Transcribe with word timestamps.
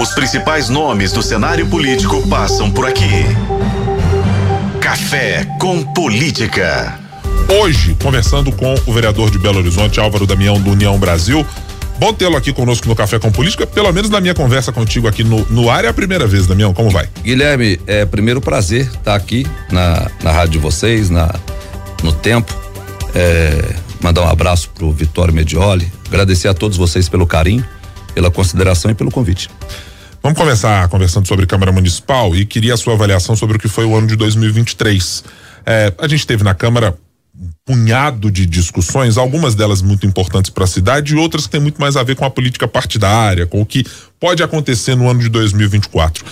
Os 0.00 0.12
principais 0.12 0.70
nomes 0.70 1.12
do 1.12 1.22
cenário 1.22 1.66
político 1.66 2.26
passam 2.26 2.70
por 2.70 2.86
aqui. 2.86 3.04
Café 4.80 5.44
com 5.60 5.82
Política. 5.92 6.98
Hoje, 7.60 7.94
conversando 8.02 8.50
com 8.50 8.74
o 8.86 8.92
vereador 8.94 9.30
de 9.30 9.38
Belo 9.38 9.58
Horizonte, 9.58 10.00
Álvaro 10.00 10.26
Damião, 10.26 10.58
do 10.58 10.70
União 10.70 10.98
Brasil. 10.98 11.46
Bom 11.98 12.14
tê-lo 12.14 12.34
aqui 12.34 12.50
conosco 12.50 12.88
no 12.88 12.96
Café 12.96 13.18
com 13.18 13.30
Política, 13.30 13.66
pelo 13.66 13.92
menos 13.92 14.08
na 14.08 14.22
minha 14.22 14.32
conversa 14.32 14.72
contigo 14.72 15.06
aqui 15.06 15.22
no, 15.22 15.44
no 15.50 15.68
ar 15.68 15.84
é 15.84 15.88
a 15.88 15.92
primeira 15.92 16.26
vez, 16.26 16.46
Damião, 16.46 16.72
como 16.72 16.88
vai? 16.88 17.06
Guilherme, 17.22 17.78
é 17.86 18.06
primeiro 18.06 18.40
prazer 18.40 18.86
estar 18.86 19.14
aqui 19.14 19.46
na, 19.70 20.10
na 20.22 20.32
rádio 20.32 20.52
de 20.52 20.58
vocês, 20.60 21.10
na, 21.10 21.30
no 22.02 22.10
tempo. 22.10 22.56
É, 23.14 23.74
mandar 24.00 24.22
um 24.22 24.28
abraço 24.28 24.70
pro 24.70 24.90
Vitório 24.92 25.34
Medioli, 25.34 25.92
agradecer 26.08 26.48
a 26.48 26.54
todos 26.54 26.78
vocês 26.78 27.06
pelo 27.06 27.26
carinho, 27.26 27.62
pela 28.14 28.30
consideração 28.30 28.90
e 28.90 28.94
pelo 28.94 29.10
convite. 29.10 29.50
Vamos 30.22 30.38
começar 30.38 30.86
conversando 30.88 31.26
sobre 31.26 31.46
Câmara 31.46 31.72
Municipal 31.72 32.36
e 32.36 32.44
queria 32.44 32.74
a 32.74 32.76
sua 32.76 32.92
avaliação 32.92 33.34
sobre 33.34 33.56
o 33.56 33.60
que 33.60 33.68
foi 33.68 33.86
o 33.86 33.96
ano 33.96 34.06
de 34.06 34.16
2023. 34.16 35.24
É, 35.64 35.94
a 35.96 36.06
gente 36.06 36.26
teve 36.26 36.44
na 36.44 36.54
Câmara 36.54 36.94
um 37.34 37.48
punhado 37.64 38.30
de 38.30 38.44
discussões, 38.44 39.16
algumas 39.16 39.54
delas 39.54 39.80
muito 39.80 40.06
importantes 40.06 40.50
para 40.50 40.64
a 40.64 40.66
cidade 40.66 41.14
e 41.14 41.16
outras 41.16 41.46
que 41.46 41.52
têm 41.52 41.60
muito 41.60 41.80
mais 41.80 41.96
a 41.96 42.02
ver 42.02 42.16
com 42.16 42.26
a 42.26 42.30
política 42.30 42.68
partidária, 42.68 43.46
com 43.46 43.62
o 43.62 43.66
que 43.66 43.82
pode 44.20 44.42
acontecer 44.42 44.94
no 44.94 45.08
ano 45.08 45.20
de 45.20 45.30
2024. 45.30 46.22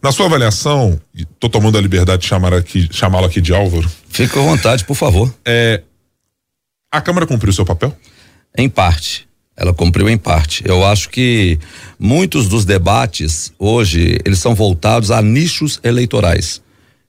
Na 0.00 0.12
sua 0.12 0.26
avaliação, 0.26 1.00
estou 1.12 1.50
tomando 1.50 1.76
a 1.76 1.80
liberdade 1.80 2.22
de 2.22 2.28
chamar 2.28 2.54
aqui, 2.54 2.88
chamá-lo 2.92 3.26
aqui 3.26 3.40
de 3.40 3.52
Álvaro. 3.52 3.90
Fique 4.08 4.38
à 4.38 4.42
vontade, 4.42 4.84
por 4.84 4.94
favor. 4.94 5.34
É, 5.44 5.82
a 6.92 7.00
Câmara 7.00 7.26
cumpriu 7.26 7.52
seu 7.52 7.64
papel? 7.64 7.92
Em 8.56 8.68
parte. 8.68 9.26
Ela 9.56 9.74
cumpriu 9.74 10.08
em 10.08 10.16
parte. 10.16 10.62
Eu 10.66 10.84
acho 10.84 11.10
que 11.10 11.58
muitos 11.98 12.48
dos 12.48 12.64
debates 12.64 13.52
hoje, 13.58 14.18
eles 14.24 14.38
são 14.38 14.54
voltados 14.54 15.10
a 15.10 15.20
nichos 15.20 15.78
eleitorais. 15.82 16.62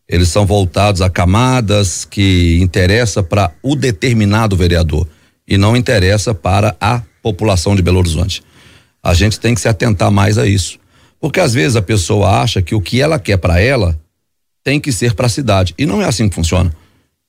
Eles 0.07 0.29
são 0.29 0.45
voltados 0.45 1.01
a 1.01 1.09
camadas 1.09 2.05
que 2.05 2.59
interessa 2.61 3.23
para 3.23 3.51
o 3.63 3.75
determinado 3.75 4.55
vereador 4.55 5.07
e 5.47 5.57
não 5.57 5.75
interessa 5.75 6.33
para 6.33 6.75
a 6.79 7.01
população 7.21 7.75
de 7.75 7.81
Belo 7.81 7.99
Horizonte. 7.99 8.43
A 9.01 9.13
gente 9.13 9.39
tem 9.39 9.55
que 9.55 9.61
se 9.61 9.67
atentar 9.67 10.11
mais 10.11 10.37
a 10.37 10.45
isso. 10.45 10.77
Porque 11.19 11.39
às 11.39 11.53
vezes 11.53 11.77
a 11.77 11.81
pessoa 11.81 12.41
acha 12.41 12.61
que 12.61 12.75
o 12.75 12.81
que 12.81 13.01
ela 13.01 13.17
quer 13.17 13.37
para 13.37 13.59
ela 13.59 13.97
tem 14.61 14.79
que 14.79 14.91
ser 14.91 15.13
para 15.13 15.27
a 15.27 15.29
cidade. 15.29 15.73
E 15.77 15.85
não 15.85 16.01
é 16.01 16.05
assim 16.05 16.27
que 16.27 16.35
funciona. 16.35 16.73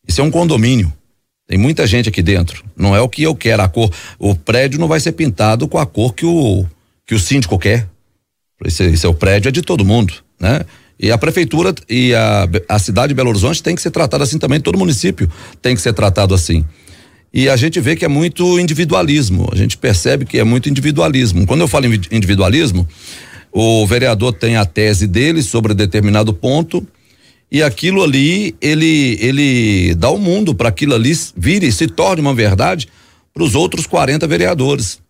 Isso 0.07 0.21
é 0.21 0.25
um 0.25 0.31
condomínio. 0.31 0.93
Tem 1.47 1.59
muita 1.59 1.87
gente 1.87 2.09
aqui 2.09 2.23
dentro. 2.23 2.65
Não 2.77 2.97
é 2.97 3.01
o 3.01 3.09
que 3.09 3.23
eu 3.23 3.35
quero. 3.35 3.63
A 3.63 3.69
cor, 3.69 3.91
o 4.19 4.35
prédio 4.35 4.81
não 4.81 4.89
vai 4.89 4.99
ser 4.99 5.13
pintado 5.13 5.69
com 5.69 5.79
a 5.79 5.87
cor 5.87 6.15
que 6.15 6.25
o 6.25 6.65
que 7.07 7.15
o 7.15 7.19
síndico 7.19 7.59
quer. 7.59 7.87
Esse, 8.65 8.85
esse 8.85 9.05
é 9.05 9.09
o 9.09 9.15
prédio 9.15 9.49
é 9.49 9.53
de 9.53 9.61
todo 9.61 9.85
mundo, 9.85 10.15
né? 10.41 10.65
E 10.99 11.11
a 11.11 11.19
prefeitura 11.19 11.75
e 11.89 12.15
a, 12.15 12.49
a 12.69 12.79
cidade 12.79 13.09
de 13.09 13.15
Belo 13.15 13.29
Horizonte 13.29 13.63
tem 13.63 13.75
que 13.75 13.83
ser 13.83 13.91
tratada 13.91 14.25
assim 14.25 14.39
também. 14.39 14.61
Todo 14.61 14.79
município 14.79 15.31
tem 15.61 15.75
que 15.75 15.83
ser 15.83 15.93
tratado 15.93 16.35
assim. 16.35 16.65
E 17.33 17.49
a 17.49 17.57
gente 17.57 17.81
vê 17.81 17.97
que 17.97 18.05
é 18.05 18.09
muito 18.09 18.61
individualismo. 18.61 19.49
A 19.53 19.57
gente 19.57 19.77
percebe 19.77 20.25
que 20.25 20.39
é 20.39 20.45
muito 20.45 20.69
individualismo. 20.69 21.47
Quando 21.47 21.63
eu 21.63 21.69
falo 21.69 21.87
individualismo, 21.87 22.89
o 23.51 23.85
vereador 23.87 24.33
tem 24.33 24.57
a 24.57 24.65
tese 24.65 25.07
dele 25.07 25.43
sobre 25.43 25.75
determinado 25.75 26.33
ponto 26.33 26.87
e 27.51 27.63
aquilo 27.63 28.03
ali 28.03 28.55
ele 28.61 29.19
ele 29.21 29.95
dá 29.95 30.11
o 30.11 30.19
mundo 30.19 30.55
para 30.55 30.69
aquilo 30.69 30.95
ali 30.95 31.13
vire 31.37 31.71
se 31.71 31.87
torne 31.87 32.21
uma 32.21 32.35
verdade 32.35 32.89
para 33.33 33.43
os 33.43 33.55
outros 33.55 33.87
40 33.87 34.27
vereadores. 34.27 35.01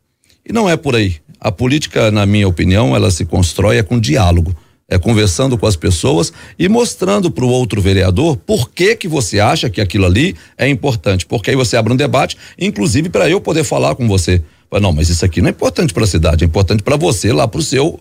E 0.46 0.52
não 0.52 0.68
é 0.68 0.76
por 0.76 0.96
aí. 0.96 1.16
A 1.40 1.52
política, 1.52 2.10
na 2.10 2.24
minha 2.24 2.48
opinião, 2.48 2.96
ela 2.96 3.10
se 3.10 3.24
constrói 3.24 3.76
é 3.76 3.82
com 3.82 4.00
diálogo, 4.00 4.56
é 4.88 4.98
conversando 4.98 5.58
com 5.58 5.66
as 5.66 5.76
pessoas 5.76 6.32
e 6.58 6.68
mostrando 6.68 7.30
para 7.30 7.44
o 7.44 7.48
outro 7.48 7.82
vereador 7.82 8.36
por 8.36 8.70
que 8.70 8.96
que 8.96 9.06
você 9.06 9.40
acha 9.40 9.68
que 9.68 9.80
aquilo 9.80 10.06
ali 10.06 10.34
é 10.56 10.68
importante. 10.68 11.26
Porque 11.26 11.50
aí 11.50 11.56
você 11.56 11.76
abre 11.76 11.92
um 11.92 11.96
debate, 11.96 12.36
inclusive 12.58 13.10
para 13.10 13.28
eu 13.28 13.40
poder 13.40 13.64
falar 13.64 13.94
com 13.94 14.08
você. 14.08 14.42
Não, 14.80 14.92
mas 14.92 15.08
isso 15.08 15.24
aqui 15.24 15.40
não 15.40 15.48
é 15.48 15.50
importante 15.50 15.94
para 15.94 16.04
a 16.04 16.06
cidade, 16.06 16.44
é 16.44 16.46
importante 16.46 16.82
para 16.82 16.96
você 16.96 17.32
lá 17.32 17.46
para 17.46 17.60
o 17.60 17.62
seu 17.62 18.00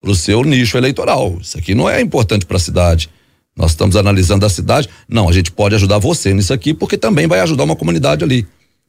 pro 0.00 0.14
seu 0.14 0.44
nicho 0.44 0.78
eleitoral. 0.78 1.36
Isso 1.40 1.58
aqui 1.58 1.74
não 1.74 1.90
é 1.90 2.00
importante 2.00 2.46
para 2.46 2.56
a 2.56 2.60
cidade. 2.60 3.10
Nós 3.58 3.72
estamos 3.72 3.96
analisando 3.96 4.46
a 4.46 4.48
cidade. 4.48 4.88
Não, 5.08 5.28
a 5.28 5.32
gente 5.32 5.50
pode 5.50 5.74
ajudar 5.74 5.98
você 5.98 6.32
nisso 6.32 6.54
aqui, 6.54 6.72
porque 6.72 6.96
também 6.96 7.26
vai 7.26 7.40
ajudar 7.40 7.64
uma 7.64 7.74
comunidade 7.74 8.22
ali. 8.22 8.46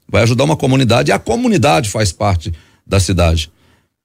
Vai 0.07 0.21
ajudar 0.21 0.43
uma 0.43 0.55
comunidade 0.55 1.09
e 1.09 1.11
a 1.11 1.17
comunidade 1.17 1.89
faz 1.89 2.11
parte 2.11 2.53
da 2.85 2.99
cidade. 2.99 3.51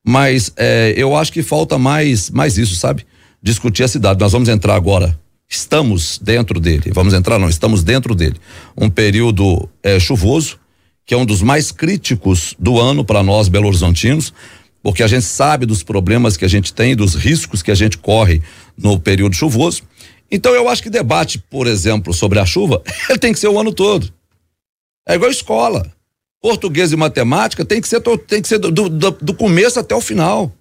Mas 0.03 0.51
é, 0.57 0.95
eu 0.97 1.15
acho 1.15 1.31
que 1.31 1.43
falta 1.43 1.77
mais, 1.77 2.31
mais 2.31 2.57
isso, 2.57 2.77
sabe? 2.77 3.07
Discutir 3.43 3.85
a 3.85 3.89
cidade. 3.89 4.19
Nós 4.19 4.33
vamos 4.33 4.49
entrar 4.49 4.75
agora. 4.75 5.19
Estamos 5.47 6.19
dentro 6.23 6.59
dele. 6.59 6.91
Vamos 6.95 7.13
entrar, 7.13 7.39
não, 7.39 7.49
estamos 7.49 7.83
dentro 7.83 8.15
dele. 8.15 8.37
Um 8.75 8.89
período 8.89 9.69
é, 9.83 10.01
chuvoso, 10.01 10.59
que 11.05 11.13
é 11.13 11.17
um 11.17 11.27
dos 11.27 11.43
mais 11.43 11.71
críticos 11.71 12.57
do 12.59 12.81
ano 12.81 13.05
para 13.05 13.23
nós, 13.23 13.49
Belo 13.49 13.69
Horizontinos, 13.69 14.33
porque 14.83 15.03
a 15.03 15.07
gente 15.07 15.25
sabe 15.25 15.67
dos 15.67 15.83
problemas 15.83 16.37
que 16.39 16.45
a 16.45 16.49
gente 16.49 16.73
tem, 16.73 16.97
dos 16.97 17.15
riscos 17.15 17.63
que 17.63 17.71
a 17.71 17.75
gente 17.75 17.99
corre 17.99 18.43
no 18.77 18.99
período 18.99 19.35
chuvoso. 19.35 19.83
Então 20.34 20.53
eu 20.53 20.69
acho 20.69 20.83
que 20.83 20.91
debate, 20.91 21.39
por 21.39 21.69
exemplo, 21.69 22.12
sobre 22.12 22.41
a 22.41 22.45
chuva, 22.45 22.83
ele 23.09 23.21
tem 23.21 23.33
que 23.33 23.39
ser 23.39 23.47
o 23.47 23.56
ano 23.56 23.72
todo. 23.72 24.12
É 25.06 25.15
igual 25.15 25.31
escola. 25.31 25.89
Português 26.43 26.91
e 26.91 26.97
matemática 26.97 27.65
tem 27.65 27.81
que 27.81 27.87
ser, 27.87 28.00
tem 28.27 28.43
que 28.43 28.49
ser 28.49 28.59
do, 28.59 28.89
do, 28.89 29.11
do 29.12 29.34
começo 29.34 29.78
até 29.78 29.94
o 29.94 30.00
final. 30.00 30.53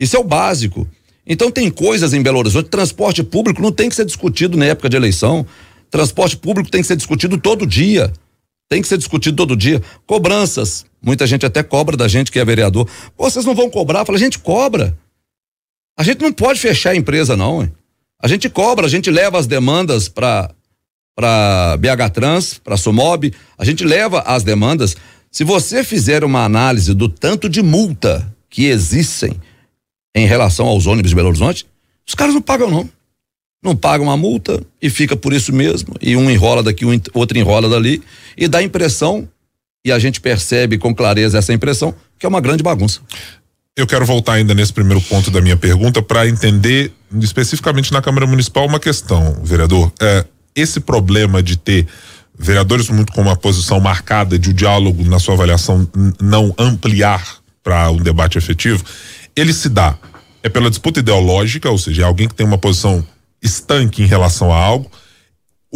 Isso 0.00 0.16
é 0.16 0.18
o 0.18 0.24
básico. 0.24 0.88
Então 1.26 1.50
tem 1.50 1.70
coisas 1.70 2.14
em 2.14 2.22
Belo 2.22 2.38
Horizonte, 2.38 2.70
transporte 2.70 3.22
público 3.22 3.60
não 3.60 3.70
tem 3.70 3.90
que 3.90 3.94
ser 3.94 4.06
discutido 4.06 4.56
na 4.56 4.64
época 4.64 4.88
de 4.88 4.96
eleição. 4.96 5.46
Transporte 5.90 6.38
público 6.38 6.70
tem 6.70 6.80
que 6.80 6.86
ser 6.86 6.96
discutido 6.96 7.36
todo 7.36 7.66
dia. 7.66 8.10
Tem 8.66 8.80
que 8.80 8.88
ser 8.88 8.96
discutido 8.96 9.36
todo 9.36 9.54
dia. 9.54 9.82
Cobranças. 10.06 10.86
Muita 11.02 11.26
gente 11.26 11.44
até 11.44 11.62
cobra 11.62 11.98
da 11.98 12.08
gente 12.08 12.32
que 12.32 12.38
é 12.38 12.44
vereador. 12.46 12.88
Vocês 13.14 13.44
não 13.44 13.54
vão 13.54 13.68
cobrar? 13.68 14.06
Fala, 14.06 14.16
a 14.16 14.20
gente 14.20 14.38
cobra. 14.38 14.98
A 15.98 16.02
gente 16.02 16.22
não 16.22 16.32
pode 16.32 16.58
fechar 16.58 16.92
a 16.92 16.96
empresa, 16.96 17.36
não. 17.36 17.62
Hein? 17.62 17.72
A 18.20 18.28
gente 18.28 18.48
cobra, 18.48 18.86
a 18.86 18.88
gente 18.88 19.10
leva 19.10 19.38
as 19.38 19.46
demandas 19.46 20.08
para 20.08 20.50
para 21.16 21.78
BH 21.78 22.10
Trans, 22.12 22.58
para 22.58 22.76
Sumob, 22.76 23.32
a 23.56 23.64
gente 23.64 23.82
leva 23.84 24.20
as 24.20 24.42
demandas. 24.42 24.94
Se 25.30 25.44
você 25.44 25.82
fizer 25.82 26.22
uma 26.22 26.44
análise 26.44 26.92
do 26.92 27.08
tanto 27.08 27.48
de 27.48 27.62
multa 27.62 28.30
que 28.50 28.66
existem 28.66 29.40
em 30.14 30.26
relação 30.26 30.66
aos 30.66 30.86
ônibus 30.86 31.08
de 31.08 31.16
Belo 31.16 31.28
Horizonte, 31.28 31.66
os 32.06 32.14
caras 32.14 32.34
não 32.34 32.42
pagam 32.42 32.70
não. 32.70 32.88
Não 33.62 33.74
pagam 33.74 34.10
a 34.10 34.16
multa 34.16 34.62
e 34.80 34.90
fica 34.90 35.16
por 35.16 35.32
isso 35.32 35.54
mesmo. 35.54 35.94
E 36.02 36.14
um 36.16 36.30
enrola 36.30 36.62
daqui, 36.62 36.84
um, 36.84 37.00
outro 37.14 37.38
enrola 37.38 37.68
dali 37.68 38.02
e 38.36 38.46
dá 38.46 38.58
a 38.58 38.62
impressão 38.62 39.26
e 39.84 39.90
a 39.90 39.98
gente 39.98 40.20
percebe 40.20 40.76
com 40.78 40.94
clareza 40.94 41.38
essa 41.38 41.52
impressão 41.52 41.94
que 42.18 42.26
é 42.26 42.28
uma 42.28 42.40
grande 42.40 42.62
bagunça. 42.62 43.00
Eu 43.76 43.86
quero 43.86 44.06
voltar 44.06 44.32
ainda 44.32 44.54
nesse 44.54 44.72
primeiro 44.72 45.02
ponto 45.02 45.30
da 45.30 45.38
minha 45.38 45.56
pergunta 45.56 46.00
para 46.00 46.26
entender 46.26 46.90
especificamente 47.20 47.92
na 47.92 48.00
Câmara 48.00 48.26
Municipal 48.26 48.66
uma 48.66 48.80
questão, 48.80 49.38
vereador. 49.44 49.92
É, 50.00 50.24
esse 50.54 50.80
problema 50.80 51.42
de 51.42 51.58
ter 51.58 51.86
vereadores 52.38 52.88
muito 52.88 53.12
com 53.12 53.20
uma 53.20 53.36
posição 53.36 53.78
marcada 53.78 54.38
de 54.38 54.48
o 54.48 54.54
diálogo, 54.54 55.04
na 55.04 55.18
sua 55.18 55.34
avaliação, 55.34 55.86
não 56.18 56.54
ampliar 56.58 57.22
para 57.62 57.90
um 57.90 57.98
debate 57.98 58.38
efetivo, 58.38 58.82
ele 59.36 59.52
se 59.52 59.68
dá 59.68 59.94
é 60.42 60.48
pela 60.48 60.70
disputa 60.70 61.00
ideológica, 61.00 61.68
ou 61.68 61.76
seja, 61.76 62.02
é 62.02 62.04
alguém 62.06 62.28
que 62.28 62.34
tem 62.34 62.46
uma 62.46 62.56
posição 62.56 63.04
estanque 63.42 64.02
em 64.02 64.06
relação 64.06 64.52
a 64.52 64.56
algo, 64.56 64.90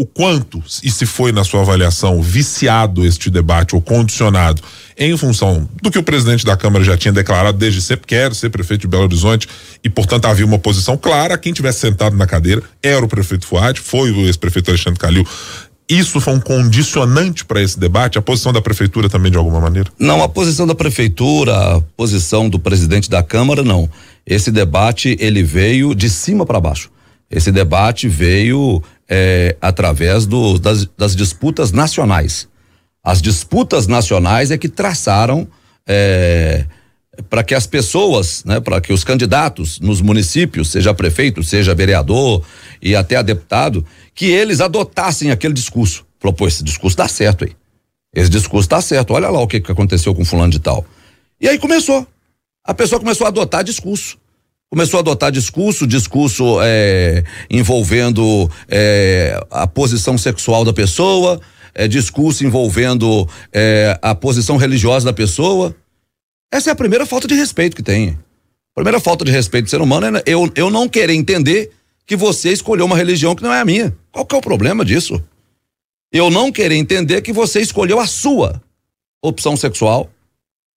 o 0.00 0.06
quanto, 0.06 0.62
e 0.83 0.91
se 0.91 1.05
foi 1.05 1.31
na 1.31 1.44
sua 1.44 1.61
avaliação, 1.61 2.22
viciado 2.22 3.05
este 3.05 3.28
debate 3.28 3.75
ou 3.75 3.83
condicionado 3.83 4.62
em 4.97 5.15
função 5.15 5.69
do 5.83 5.91
que 5.91 5.99
o 5.99 6.03
presidente 6.03 6.43
da 6.43 6.56
Câmara 6.56 6.83
já 6.83 6.97
tinha 6.97 7.12
declarado 7.12 7.59
desde 7.59 7.83
sempre, 7.83 8.06
quero 8.06 8.34
ser 8.34 8.49
prefeito 8.49 8.81
de 8.81 8.87
Belo 8.87 9.03
Horizonte, 9.03 9.47
e 9.84 9.91
portanto 9.91 10.24
havia 10.24 10.47
uma 10.47 10.59
posição 10.59 10.97
clara, 10.97 11.36
quem 11.36 11.53
tivesse 11.53 11.80
sentado 11.80 12.16
na 12.16 12.27
cadeira 12.27 12.63
era 12.83 13.04
o 13.04 13.09
prefeito 13.09 13.47
Fuad, 13.47 13.78
foi 13.78 14.10
o 14.10 14.21
ex-prefeito 14.21 14.71
Alexandre 14.71 14.98
Calil. 14.98 15.28
Isso 15.86 16.19
foi 16.19 16.33
um 16.33 16.41
condicionante 16.41 17.45
para 17.45 17.60
esse 17.60 17.78
debate? 17.78 18.16
A 18.16 18.22
posição 18.22 18.54
da 18.54 18.63
prefeitura 18.63 19.07
também, 19.07 19.30
de 19.30 19.36
alguma 19.36 19.60
maneira? 19.60 19.91
Não, 19.98 20.22
a 20.22 20.28
posição 20.30 20.66
da 20.66 20.74
prefeitura, 20.74 21.77
a 21.77 21.80
posição 21.95 22.48
do 22.48 22.59
presidente 22.59 23.10
da 23.10 23.22
Câmara, 23.22 23.63
não. 23.63 23.86
Esse 24.27 24.51
debate, 24.51 25.15
ele 25.21 25.42
veio 25.42 25.95
de 25.95 26.09
cima 26.09 26.47
para 26.47 26.59
baixo. 26.59 26.91
Esse 27.30 27.53
debate 27.53 28.09
veio 28.09 28.83
é, 29.10 29.57
através 29.60 30.24
do, 30.24 30.57
das, 30.57 30.86
das, 30.97 31.16
disputas 31.16 31.72
nacionais. 31.72 32.48
As 33.03 33.21
disputas 33.21 33.89
nacionais 33.89 34.53
é 34.53 34.57
que 34.57 34.68
traçaram 34.68 35.48
é, 35.84 36.65
para 37.28 37.42
que 37.42 37.53
as 37.53 37.66
pessoas, 37.66 38.45
né, 38.45 38.60
para 38.60 38.80
que 38.80 38.92
os 38.92 39.03
candidatos 39.03 39.80
nos 39.80 40.01
municípios, 40.01 40.71
seja 40.71 40.95
prefeito, 40.95 41.42
seja 41.42 41.74
vereador 41.74 42.45
e 42.80 42.95
até 42.95 43.16
a 43.16 43.22
deputado, 43.22 43.84
que 44.15 44.27
eles 44.27 44.60
adotassem 44.60 45.33
aquele 45.33 45.54
discurso. 45.54 46.07
Falou, 46.21 46.34
pô, 46.34 46.47
esse 46.47 46.62
discurso 46.62 46.97
dá 46.97 47.09
certo 47.09 47.45
aí. 47.45 47.57
Esse 48.15 48.30
discurso 48.30 48.68
dá 48.68 48.80
certo. 48.80 49.12
Olha 49.12 49.28
lá 49.28 49.41
o 49.41 49.48
que, 49.48 49.60
que 49.60 49.72
aconteceu 49.72 50.15
com 50.15 50.24
fulano 50.24 50.53
de 50.53 50.60
tal. 50.60 50.84
E 51.41 51.48
aí 51.48 51.59
começou. 51.59 52.07
A 52.65 52.74
pessoa 52.74 53.01
começou 53.01 53.24
a 53.24 53.28
adotar 53.28 53.65
discurso. 53.65 54.18
Começou 54.71 54.99
a 54.99 55.01
adotar 55.01 55.33
discurso, 55.33 55.87
discurso 55.87 56.59
é, 56.63 57.25
envolvendo 57.51 58.49
é, 58.69 59.39
a 59.51 59.67
posição 59.67 60.17
sexual 60.17 60.65
da 60.65 60.72
pessoa, 60.72 61.41
é, 61.75 61.89
discurso 61.89 62.47
envolvendo 62.47 63.28
é, 63.53 63.99
a 64.01 64.15
posição 64.15 64.57
religiosa 64.57 65.05
da 65.05 65.13
pessoa. 65.13 65.75
Essa 66.53 66.71
é 66.71 66.72
a 66.72 66.77
primeira 66.77 67.05
falta 67.05 67.27
de 67.27 67.34
respeito 67.34 67.75
que 67.75 67.83
tem. 67.83 68.11
A 68.11 68.75
primeira 68.77 69.01
falta 69.01 69.25
de 69.25 69.33
respeito 69.33 69.65
do 69.65 69.71
ser 69.71 69.81
humano 69.81 70.19
é 70.19 70.22
eu, 70.25 70.51
eu 70.55 70.71
não 70.71 70.89
querer 70.89 71.15
entender 71.15 71.72
que 72.07 72.17
você 72.17 72.53
escolheu 72.53 72.87
uma 72.87 72.97
religião 72.97 73.34
que 73.34 73.43
não 73.43 73.53
é 73.53 73.61
a 73.61 73.65
minha. 73.65 73.97
Qual 74.13 74.25
que 74.25 74.34
é 74.34 74.39
o 74.39 74.43
problema 74.43 74.84
disso? 74.84 75.22
Eu 76.13 76.31
não 76.31 76.51
querer 76.51 76.77
entender 76.77 77.22
que 77.22 77.33
você 77.33 77.61
escolheu 77.61 77.99
a 77.99 78.07
sua 78.07 78.63
opção 79.22 79.57
sexual. 79.57 80.09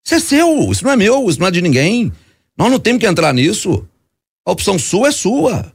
Isso 0.06 0.16
é 0.16 0.20
seu, 0.20 0.72
isso 0.72 0.84
não 0.84 0.92
é 0.92 0.96
meu, 0.96 1.30
isso 1.30 1.40
não 1.40 1.48
é 1.48 1.52
de 1.52 1.62
ninguém. 1.62 2.12
Nós 2.58 2.72
não 2.72 2.80
temos 2.80 3.00
que 3.00 3.08
entrar 3.08 3.34
nisso. 3.34 3.86
A 4.46 4.52
opção 4.52 4.78
sua 4.78 5.08
é 5.08 5.12
sua, 5.12 5.74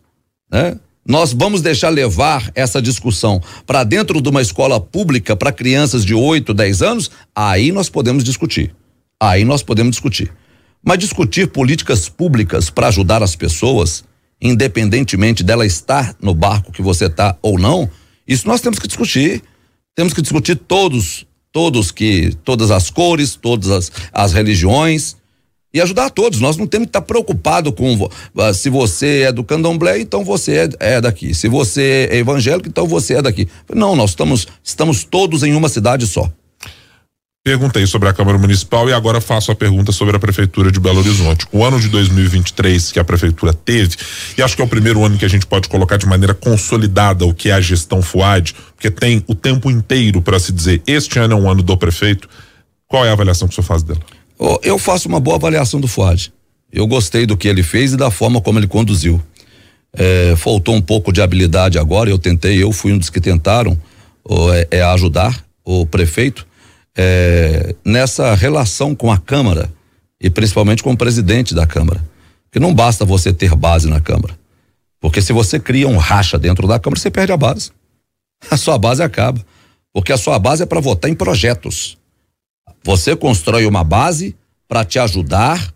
né? 0.50 0.78
Nós 1.06 1.32
vamos 1.32 1.62
deixar 1.62 1.88
levar 1.88 2.52
essa 2.54 2.82
discussão 2.82 3.40
para 3.66 3.82
dentro 3.82 4.20
de 4.20 4.28
uma 4.28 4.42
escola 4.42 4.78
pública 4.78 5.34
para 5.34 5.50
crianças 5.50 6.04
de 6.04 6.14
8, 6.14 6.52
10 6.52 6.82
anos? 6.82 7.10
Aí 7.34 7.72
nós 7.72 7.88
podemos 7.88 8.22
discutir. 8.22 8.74
Aí 9.18 9.42
nós 9.42 9.62
podemos 9.62 9.92
discutir. 9.92 10.30
Mas 10.84 10.98
discutir 10.98 11.48
políticas 11.48 12.10
públicas 12.10 12.68
para 12.68 12.88
ajudar 12.88 13.22
as 13.22 13.34
pessoas, 13.34 14.04
independentemente 14.38 15.42
dela 15.42 15.64
estar 15.64 16.14
no 16.20 16.34
barco 16.34 16.70
que 16.70 16.82
você 16.82 17.06
está 17.06 17.36
ou 17.40 17.58
não, 17.58 17.90
isso 18.26 18.46
nós 18.46 18.60
temos 18.60 18.78
que 18.78 18.86
discutir. 18.86 19.42
Temos 19.96 20.12
que 20.12 20.20
discutir 20.20 20.56
todos, 20.56 21.26
todos 21.50 21.90
que, 21.90 22.36
todas 22.44 22.70
as 22.70 22.90
cores, 22.90 23.34
todas 23.34 23.70
as, 23.70 23.92
as 24.12 24.32
religiões, 24.34 25.16
e 25.72 25.80
ajudar 25.80 26.06
a 26.06 26.10
todos. 26.10 26.40
Nós 26.40 26.56
não 26.56 26.66
temos 26.66 26.86
que 26.86 26.90
estar 26.90 27.02
preocupado 27.02 27.72
com 27.72 27.94
uh, 27.94 28.54
se 28.54 28.70
você 28.70 29.22
é 29.22 29.32
do 29.32 29.44
candomblé, 29.44 30.00
então 30.00 30.24
você 30.24 30.68
é, 30.80 30.94
é, 30.96 31.00
daqui. 31.00 31.34
Se 31.34 31.48
você 31.48 32.08
é 32.10 32.18
evangélico, 32.18 32.68
então 32.68 32.86
você 32.86 33.14
é 33.14 33.22
daqui. 33.22 33.48
Não, 33.74 33.94
nós 33.94 34.10
estamos, 34.10 34.46
estamos 34.62 35.04
todos 35.04 35.42
em 35.42 35.54
uma 35.54 35.68
cidade 35.68 36.06
só. 36.06 36.30
Perguntei 37.44 37.86
sobre 37.86 38.08
a 38.08 38.12
Câmara 38.12 38.36
Municipal 38.36 38.90
e 38.90 38.92
agora 38.92 39.22
faço 39.22 39.50
a 39.50 39.54
pergunta 39.54 39.90
sobre 39.90 40.14
a 40.14 40.18
Prefeitura 40.18 40.70
de 40.70 40.78
Belo 40.78 40.98
Horizonte. 40.98 41.46
O 41.50 41.64
ano 41.64 41.80
de 41.80 41.88
2023 41.88 42.92
que 42.92 42.98
a 42.98 43.04
Prefeitura 43.04 43.54
teve, 43.54 43.96
e 44.36 44.42
acho 44.42 44.54
que 44.54 44.60
é 44.60 44.64
o 44.64 44.68
primeiro 44.68 45.02
ano 45.02 45.16
que 45.16 45.24
a 45.24 45.28
gente 45.28 45.46
pode 45.46 45.66
colocar 45.66 45.96
de 45.96 46.04
maneira 46.04 46.34
consolidada 46.34 47.24
o 47.24 47.32
que 47.32 47.48
é 47.48 47.52
a 47.52 47.60
gestão 47.60 48.02
FUAD, 48.02 48.54
porque 48.74 48.90
tem 48.90 49.24
o 49.26 49.34
tempo 49.34 49.70
inteiro 49.70 50.20
para 50.20 50.38
se 50.38 50.52
dizer: 50.52 50.82
este 50.86 51.18
ano 51.18 51.34
é 51.34 51.36
um 51.36 51.50
ano 51.50 51.62
do 51.62 51.74
prefeito. 51.78 52.28
Qual 52.86 53.04
é 53.06 53.08
a 53.08 53.12
avaliação 53.12 53.48
que 53.48 53.52
o 53.52 53.54
senhor 53.54 53.66
faz 53.66 53.82
dela? 53.82 54.00
Eu 54.62 54.78
faço 54.78 55.08
uma 55.08 55.18
boa 55.18 55.36
avaliação 55.36 55.80
do 55.80 55.88
Fuad. 55.88 56.32
Eu 56.72 56.86
gostei 56.86 57.26
do 57.26 57.36
que 57.36 57.48
ele 57.48 57.62
fez 57.62 57.92
e 57.92 57.96
da 57.96 58.10
forma 58.10 58.40
como 58.40 58.58
ele 58.58 58.66
conduziu. 58.66 59.20
É, 59.92 60.34
faltou 60.36 60.74
um 60.74 60.82
pouco 60.82 61.12
de 61.12 61.20
habilidade 61.20 61.78
agora, 61.78 62.10
eu 62.10 62.18
tentei, 62.18 62.62
eu 62.62 62.70
fui 62.72 62.92
um 62.92 62.98
dos 62.98 63.10
que 63.10 63.20
tentaram 63.20 63.76
é, 64.54 64.78
é, 64.78 64.82
ajudar 64.82 65.44
o 65.64 65.86
prefeito 65.86 66.46
é, 66.96 67.74
nessa 67.84 68.34
relação 68.34 68.94
com 68.94 69.10
a 69.10 69.18
Câmara 69.18 69.72
e 70.20 70.28
principalmente 70.28 70.82
com 70.82 70.92
o 70.92 70.96
presidente 70.96 71.54
da 71.54 71.66
Câmara. 71.66 72.04
Porque 72.44 72.60
não 72.60 72.74
basta 72.74 73.04
você 73.04 73.32
ter 73.32 73.54
base 73.54 73.88
na 73.88 74.00
Câmara. 74.00 74.38
Porque 75.00 75.22
se 75.22 75.32
você 75.32 75.58
cria 75.58 75.88
um 75.88 75.96
racha 75.96 76.38
dentro 76.38 76.66
da 76.66 76.78
Câmara, 76.78 77.00
você 77.00 77.10
perde 77.10 77.32
a 77.32 77.36
base. 77.36 77.70
A 78.50 78.56
sua 78.56 78.78
base 78.78 79.02
acaba. 79.02 79.44
Porque 79.92 80.12
a 80.12 80.16
sua 80.16 80.38
base 80.38 80.62
é 80.62 80.66
para 80.66 80.80
votar 80.80 81.10
em 81.10 81.14
projetos. 81.14 81.97
Você 82.84 83.16
constrói 83.16 83.66
uma 83.66 83.84
base 83.84 84.36
para 84.66 84.84
te 84.84 84.98
ajudar 84.98 85.72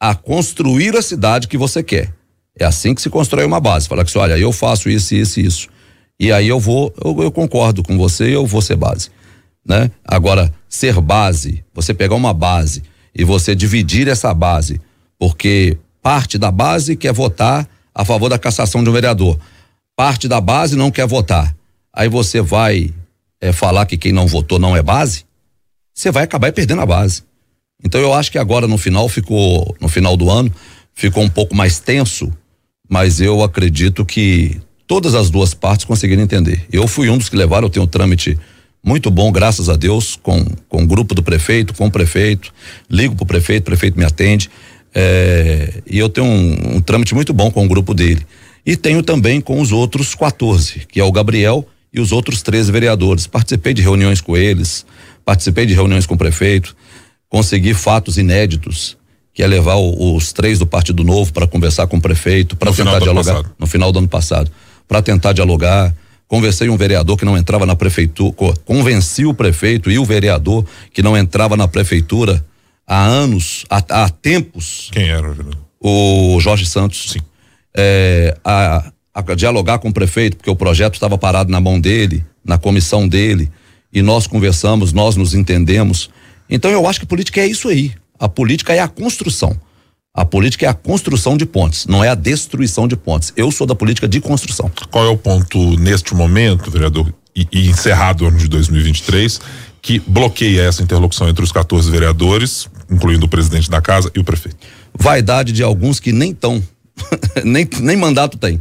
a 0.00 0.14
construir 0.14 0.96
a 0.96 1.02
cidade 1.02 1.48
que 1.48 1.58
você 1.58 1.82
quer. 1.82 2.12
É 2.58 2.64
assim 2.64 2.94
que 2.94 3.02
se 3.02 3.10
constrói 3.10 3.44
uma 3.44 3.60
base. 3.60 3.88
Fala 3.88 4.04
que 4.04 4.18
olha, 4.18 4.38
eu 4.38 4.52
faço 4.52 4.88
isso, 4.88 5.14
isso, 5.14 5.40
isso. 5.40 5.68
E 6.18 6.32
aí 6.32 6.48
eu 6.48 6.58
vou, 6.58 6.92
eu, 7.04 7.22
eu 7.22 7.30
concordo 7.30 7.82
com 7.82 7.96
você, 7.96 8.34
eu 8.34 8.44
vou 8.44 8.60
ser 8.60 8.74
base, 8.74 9.10
né? 9.64 9.90
Agora, 10.04 10.52
ser 10.68 11.00
base, 11.00 11.64
você 11.72 11.94
pegar 11.94 12.16
uma 12.16 12.34
base 12.34 12.82
e 13.14 13.24
você 13.24 13.54
dividir 13.54 14.08
essa 14.08 14.34
base, 14.34 14.80
porque 15.16 15.78
parte 16.02 16.36
da 16.36 16.50
base 16.50 16.96
quer 16.96 17.12
votar 17.12 17.68
a 17.94 18.04
favor 18.04 18.28
da 18.28 18.38
cassação 18.38 18.82
de 18.82 18.90
um 18.90 18.92
vereador, 18.92 19.38
parte 19.94 20.26
da 20.26 20.40
base 20.40 20.74
não 20.74 20.90
quer 20.90 21.06
votar. 21.06 21.54
Aí 21.92 22.08
você 22.08 22.40
vai 22.40 22.92
é, 23.40 23.52
falar 23.52 23.86
que 23.86 23.96
quem 23.96 24.12
não 24.12 24.26
votou 24.26 24.58
não 24.58 24.76
é 24.76 24.82
base? 24.82 25.24
Você 25.98 26.12
vai 26.12 26.22
acabar 26.22 26.52
perdendo 26.52 26.80
a 26.80 26.86
base. 26.86 27.22
Então 27.84 28.00
eu 28.00 28.14
acho 28.14 28.30
que 28.30 28.38
agora 28.38 28.68
no 28.68 28.78
final 28.78 29.08
ficou, 29.08 29.74
no 29.80 29.88
final 29.88 30.16
do 30.16 30.30
ano, 30.30 30.52
ficou 30.94 31.24
um 31.24 31.28
pouco 31.28 31.56
mais 31.56 31.80
tenso, 31.80 32.32
mas 32.88 33.20
eu 33.20 33.42
acredito 33.42 34.04
que 34.04 34.60
todas 34.86 35.16
as 35.16 35.28
duas 35.28 35.54
partes 35.54 35.84
conseguiram 35.84 36.22
entender. 36.22 36.64
Eu 36.70 36.86
fui 36.86 37.10
um 37.10 37.18
dos 37.18 37.28
que 37.28 37.34
levaram, 37.34 37.66
eu 37.66 37.70
tenho 37.70 37.84
um 37.84 37.88
trâmite 37.88 38.38
muito 38.82 39.10
bom, 39.10 39.32
graças 39.32 39.68
a 39.68 39.74
Deus, 39.74 40.14
com, 40.14 40.44
com 40.68 40.84
o 40.84 40.86
grupo 40.86 41.16
do 41.16 41.22
prefeito, 41.22 41.74
com 41.74 41.86
o 41.86 41.90
prefeito, 41.90 42.54
ligo 42.88 43.16
pro 43.16 43.26
prefeito, 43.26 43.62
o 43.62 43.66
prefeito 43.66 43.98
me 43.98 44.04
atende, 44.04 44.48
é, 44.94 45.82
e 45.84 45.98
eu 45.98 46.08
tenho 46.08 46.28
um, 46.28 46.76
um 46.76 46.80
trâmite 46.80 47.12
muito 47.12 47.32
bom 47.32 47.50
com 47.50 47.64
o 47.64 47.68
grupo 47.68 47.92
dele. 47.92 48.24
E 48.64 48.76
tenho 48.76 49.02
também 49.02 49.40
com 49.40 49.60
os 49.60 49.72
outros 49.72 50.14
14, 50.14 50.86
que 50.88 51.00
é 51.00 51.04
o 51.04 51.10
Gabriel 51.10 51.66
e 51.92 52.00
os 52.00 52.12
outros 52.12 52.40
13 52.42 52.70
vereadores. 52.70 53.26
Participei 53.26 53.74
de 53.74 53.82
reuniões 53.82 54.20
com 54.20 54.36
eles, 54.36 54.86
Participei 55.28 55.66
de 55.66 55.74
reuniões 55.74 56.06
com 56.06 56.14
o 56.14 56.16
prefeito, 56.16 56.74
consegui 57.28 57.74
fatos 57.74 58.16
inéditos, 58.16 58.96
que 59.34 59.42
é 59.42 59.46
levar 59.46 59.74
o, 59.74 60.16
os 60.16 60.32
três 60.32 60.58
do 60.58 60.66
Partido 60.66 61.04
Novo 61.04 61.34
para 61.34 61.46
conversar 61.46 61.86
com 61.86 61.98
o 61.98 62.00
prefeito, 62.00 62.56
para 62.56 62.72
tentar 62.72 62.98
dialogar 62.98 63.44
no 63.58 63.66
final 63.66 63.92
do 63.92 63.98
ano 63.98 64.08
passado, 64.08 64.50
para 64.88 65.02
tentar 65.02 65.34
dialogar. 65.34 65.94
Conversei 66.26 66.70
um 66.70 66.78
vereador 66.78 67.18
que 67.18 67.26
não 67.26 67.36
entrava 67.36 67.66
na 67.66 67.76
prefeitura, 67.76 68.34
convenci 68.64 69.26
o 69.26 69.34
prefeito 69.34 69.90
e 69.90 69.98
o 69.98 70.04
vereador 70.06 70.64
que 70.94 71.02
não 71.02 71.14
entrava 71.14 71.58
na 71.58 71.68
prefeitura 71.68 72.42
há 72.86 73.04
anos, 73.04 73.66
há, 73.68 74.04
há 74.04 74.08
tempos. 74.08 74.88
Quem 74.92 75.10
era, 75.10 75.30
vereador? 75.30 75.58
O 75.78 76.40
Jorge 76.40 76.64
Santos. 76.64 77.10
Sim. 77.10 77.20
É, 77.76 78.34
a, 78.42 78.90
a 79.14 79.34
dialogar 79.34 79.78
com 79.78 79.90
o 79.90 79.92
prefeito, 79.92 80.38
porque 80.38 80.48
o 80.48 80.56
projeto 80.56 80.94
estava 80.94 81.18
parado 81.18 81.52
na 81.52 81.60
mão 81.60 81.78
dele, 81.78 82.24
na 82.42 82.56
comissão 82.56 83.06
dele 83.06 83.52
e 83.92 84.02
nós 84.02 84.26
conversamos, 84.26 84.92
nós 84.92 85.16
nos 85.16 85.34
entendemos. 85.34 86.10
Então 86.48 86.70
eu 86.70 86.86
acho 86.86 87.00
que 87.00 87.06
política 87.06 87.40
é 87.40 87.46
isso 87.46 87.68
aí. 87.68 87.92
A 88.18 88.28
política 88.28 88.74
é 88.74 88.80
a 88.80 88.88
construção. 88.88 89.58
A 90.14 90.24
política 90.24 90.66
é 90.66 90.68
a 90.68 90.74
construção 90.74 91.36
de 91.36 91.46
pontes, 91.46 91.86
não 91.86 92.02
é 92.02 92.08
a 92.08 92.14
destruição 92.14 92.88
de 92.88 92.96
pontes. 92.96 93.32
Eu 93.36 93.52
sou 93.52 93.66
da 93.66 93.74
política 93.74 94.08
de 94.08 94.20
construção. 94.20 94.70
Qual 94.90 95.04
é 95.04 95.08
o 95.08 95.16
ponto 95.16 95.78
neste 95.78 96.12
momento, 96.12 96.70
vereador, 96.70 97.12
e, 97.36 97.46
e 97.52 97.68
encerrado 97.68 98.24
o 98.24 98.26
ano 98.26 98.36
de 98.36 98.48
2023, 98.48 99.40
que 99.80 100.00
bloqueia 100.00 100.62
essa 100.62 100.82
interlocução 100.82 101.28
entre 101.28 101.44
os 101.44 101.52
14 101.52 101.88
vereadores, 101.88 102.68
incluindo 102.90 103.26
o 103.26 103.28
presidente 103.28 103.70
da 103.70 103.80
casa 103.80 104.10
e 104.12 104.18
o 104.18 104.24
prefeito? 104.24 104.58
Vaidade 104.92 105.52
de 105.52 105.62
alguns 105.62 106.00
que 106.00 106.10
nem 106.10 106.32
estão, 106.32 106.60
nem, 107.44 107.68
nem 107.80 107.96
mandato 107.96 108.36
tem. 108.36 108.60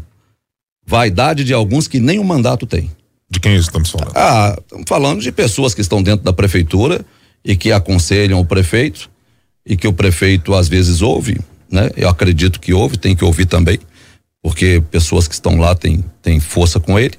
Vaidade 0.85 1.43
de 1.43 1.53
alguns 1.53 1.87
que 1.87 1.99
nem 1.99 2.19
o 2.19 2.21
um 2.21 2.25
mandato 2.25 2.67
tem. 2.67 2.91
De 3.29 3.39
quem 3.39 3.55
estamos 3.55 3.89
falando? 3.89 4.13
Ah, 4.15 4.55
estamos 4.57 4.85
falando 4.87 5.21
de 5.21 5.31
pessoas 5.31 5.73
que 5.73 5.81
estão 5.81 6.01
dentro 6.01 6.23
da 6.23 6.31
prefeitura 6.31 7.05
e 7.43 7.55
que 7.55 7.71
aconselham 7.71 8.39
o 8.39 8.45
prefeito 8.45 9.09
e 9.65 9.75
que 9.75 9.87
o 9.87 9.93
prefeito 9.93 10.53
às 10.53 10.67
vezes 10.69 11.01
ouve, 11.01 11.39
né? 11.69 11.89
Eu 11.97 12.09
acredito 12.09 12.59
que 12.59 12.73
ouve, 12.73 12.97
tem 12.97 13.15
que 13.15 13.25
ouvir 13.25 13.45
também, 13.45 13.79
porque 14.41 14.81
pessoas 14.89 15.27
que 15.27 15.33
estão 15.33 15.57
lá 15.57 15.75
têm, 15.75 16.03
têm 16.21 16.39
força 16.39 16.79
com 16.79 16.97
ele, 16.97 17.15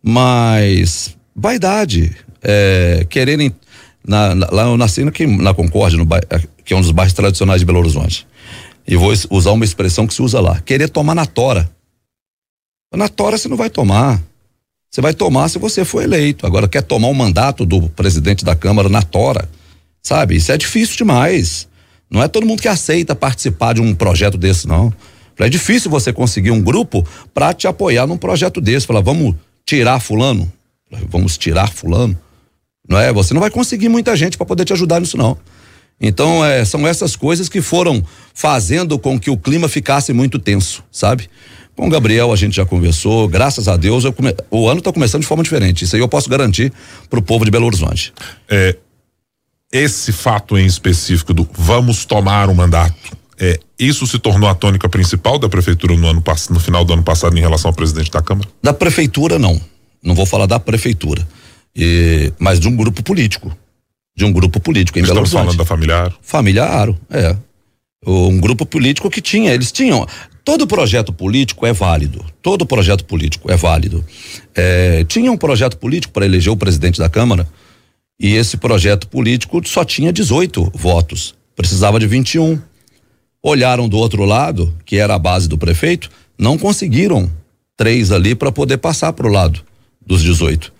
mas 0.00 1.16
vaidade, 1.34 2.16
é, 2.42 3.04
quererem 3.10 3.52
na, 4.06 4.34
na, 4.34 4.48
lá 4.50 4.62
eu 4.64 4.76
nasci 4.76 5.04
na, 5.04 5.12
na 5.40 5.54
Concórdia, 5.54 5.98
no, 5.98 6.06
que 6.64 6.72
é 6.72 6.76
um 6.76 6.80
dos 6.80 6.90
bairros 6.90 7.12
tradicionais 7.12 7.60
de 7.60 7.66
Belo 7.66 7.80
Horizonte. 7.80 8.26
E 8.86 8.96
vou 8.96 9.12
usar 9.30 9.52
uma 9.52 9.64
expressão 9.64 10.06
que 10.06 10.14
se 10.14 10.22
usa 10.22 10.40
lá: 10.40 10.60
querer 10.60 10.88
tomar 10.88 11.14
na 11.14 11.26
tora. 11.26 11.70
Na 12.94 13.08
tora 13.08 13.38
você 13.38 13.48
não 13.48 13.56
vai 13.56 13.70
tomar. 13.70 14.20
Você 14.90 15.00
vai 15.00 15.14
tomar 15.14 15.48
se 15.48 15.58
você 15.58 15.84
for 15.84 16.02
eleito. 16.02 16.44
Agora, 16.44 16.66
quer 16.66 16.82
tomar 16.82 17.08
o 17.08 17.14
mandato 17.14 17.64
do 17.64 17.88
presidente 17.90 18.44
da 18.44 18.56
Câmara 18.56 18.88
na 18.88 19.02
tora, 19.02 19.48
sabe? 20.02 20.34
Isso 20.34 20.50
é 20.50 20.58
difícil 20.58 20.96
demais. 20.96 21.68
Não 22.10 22.20
é 22.20 22.26
todo 22.26 22.44
mundo 22.44 22.60
que 22.60 22.66
aceita 22.66 23.14
participar 23.14 23.74
de 23.74 23.80
um 23.80 23.94
projeto 23.94 24.36
desse, 24.36 24.66
não. 24.66 24.92
É 25.38 25.48
difícil 25.48 25.90
você 25.90 26.12
conseguir 26.12 26.50
um 26.50 26.60
grupo 26.60 27.06
para 27.32 27.54
te 27.54 27.68
apoiar 27.68 28.06
num 28.06 28.16
projeto 28.16 28.60
desse. 28.60 28.86
Falar, 28.86 29.00
vamos 29.00 29.36
tirar 29.64 30.00
fulano, 30.00 30.52
vamos 31.08 31.38
tirar 31.38 31.72
fulano. 31.72 32.18
Não 32.88 32.98
é? 32.98 33.12
Você 33.12 33.32
não 33.32 33.40
vai 33.40 33.50
conseguir 33.50 33.88
muita 33.88 34.16
gente 34.16 34.36
para 34.36 34.44
poder 34.44 34.64
te 34.64 34.72
ajudar 34.72 35.00
nisso, 35.00 35.16
não. 35.16 35.38
Então, 36.00 36.44
é, 36.44 36.64
são 36.64 36.86
essas 36.86 37.14
coisas 37.14 37.48
que 37.48 37.60
foram 37.60 38.02
fazendo 38.32 38.98
com 38.98 39.20
que 39.20 39.30
o 39.30 39.36
clima 39.36 39.68
ficasse 39.68 40.12
muito 40.12 40.38
tenso, 40.38 40.82
sabe? 40.90 41.28
Com 41.76 41.86
o 41.86 41.90
Gabriel 41.90 42.32
a 42.32 42.36
gente 42.36 42.56
já 42.56 42.64
conversou, 42.64 43.28
graças 43.28 43.68
a 43.68 43.76
Deus 43.76 44.04
come... 44.14 44.34
o 44.50 44.68
ano 44.68 44.78
está 44.78 44.92
começando 44.92 45.22
de 45.22 45.26
forma 45.26 45.42
diferente. 45.42 45.84
Isso 45.84 45.96
aí 45.96 46.02
eu 46.02 46.08
posso 46.08 46.28
garantir 46.28 46.72
para 47.08 47.18
o 47.18 47.22
povo 47.22 47.44
de 47.44 47.50
Belo 47.50 47.66
Horizonte. 47.66 48.12
É, 48.48 48.76
esse 49.72 50.12
fato 50.12 50.58
em 50.58 50.66
específico 50.66 51.32
do 51.32 51.48
vamos 51.54 52.04
tomar 52.04 52.48
um 52.48 52.54
mandato 52.54 53.16
É, 53.38 53.58
isso 53.78 54.06
se 54.06 54.18
tornou 54.18 54.50
a 54.50 54.54
tônica 54.54 54.86
principal 54.88 55.38
da 55.38 55.48
prefeitura 55.48 55.96
no 55.96 56.06
ano 56.06 56.22
no 56.50 56.60
final 56.60 56.84
do 56.84 56.92
ano 56.92 57.02
passado 57.02 57.36
em 57.38 57.40
relação 57.40 57.70
ao 57.70 57.74
presidente 57.74 58.10
da 58.10 58.20
Câmara? 58.20 58.46
Da 58.62 58.74
prefeitura 58.74 59.38
não. 59.38 59.58
Não 60.02 60.14
vou 60.14 60.26
falar 60.26 60.46
da 60.46 60.60
prefeitura. 60.60 61.26
E, 61.74 62.32
mas 62.38 62.60
de 62.60 62.68
um 62.68 62.76
grupo 62.76 63.02
político. 63.02 63.56
De 64.16 64.24
um 64.24 64.32
grupo 64.32 64.60
político 64.60 64.98
em 64.98 65.02
Estamos 65.02 65.30
Belo 65.30 65.44
falando 65.44 65.58
da 65.58 65.64
familiar? 65.64 66.12
Familiar, 66.20 66.70
Aro, 66.70 66.98
é. 67.10 67.36
Um 68.06 68.40
grupo 68.40 68.64
político 68.64 69.10
que 69.10 69.20
tinha, 69.20 69.52
eles 69.52 69.70
tinham. 69.70 70.06
Todo 70.44 70.66
projeto 70.66 71.12
político 71.12 71.66
é 71.66 71.72
válido. 71.72 72.24
Todo 72.40 72.64
projeto 72.64 73.04
político 73.04 73.50
é 73.52 73.56
válido. 73.56 74.04
É, 74.54 75.04
tinha 75.04 75.30
um 75.30 75.36
projeto 75.36 75.76
político 75.76 76.12
para 76.12 76.24
eleger 76.24 76.52
o 76.52 76.56
presidente 76.56 76.98
da 76.98 77.08
Câmara 77.08 77.46
e 78.18 78.34
esse 78.34 78.56
projeto 78.56 79.08
político 79.08 79.66
só 79.66 79.84
tinha 79.84 80.12
18 80.12 80.72
votos. 80.74 81.34
Precisava 81.54 81.98
de 81.98 82.06
21. 82.06 82.60
Olharam 83.42 83.88
do 83.88 83.96
outro 83.96 84.24
lado, 84.24 84.74
que 84.84 84.96
era 84.96 85.14
a 85.14 85.18
base 85.18 85.48
do 85.48 85.56
prefeito, 85.56 86.10
não 86.38 86.58
conseguiram 86.58 87.30
três 87.76 88.12
ali 88.12 88.34
para 88.34 88.52
poder 88.52 88.76
passar 88.76 89.12
para 89.14 89.26
o 89.26 89.30
lado 89.30 89.62
dos 90.04 90.22
18. 90.22 90.72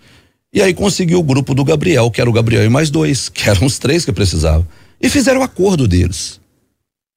E 0.53 0.61
aí 0.61 0.75
conseguiu 0.75 1.21
o 1.21 1.23
grupo 1.23 1.55
do 1.55 1.65
Gabriel, 1.65 2.11
que 2.11 2.21
era 2.21 2.29
o 2.29 2.33
Gabriel 2.33 2.65
e 2.65 2.69
mais 2.69 2.91
dois, 2.91 3.29
que 3.29 3.49
eram 3.49 3.67
os 3.67 3.79
três 3.79 4.05
que 4.05 4.13
precisavam. 4.13 4.67
E 5.01 5.09
fizeram 5.09 5.41
o 5.41 5.45
acordo 5.45 5.87
deles. 5.87 6.41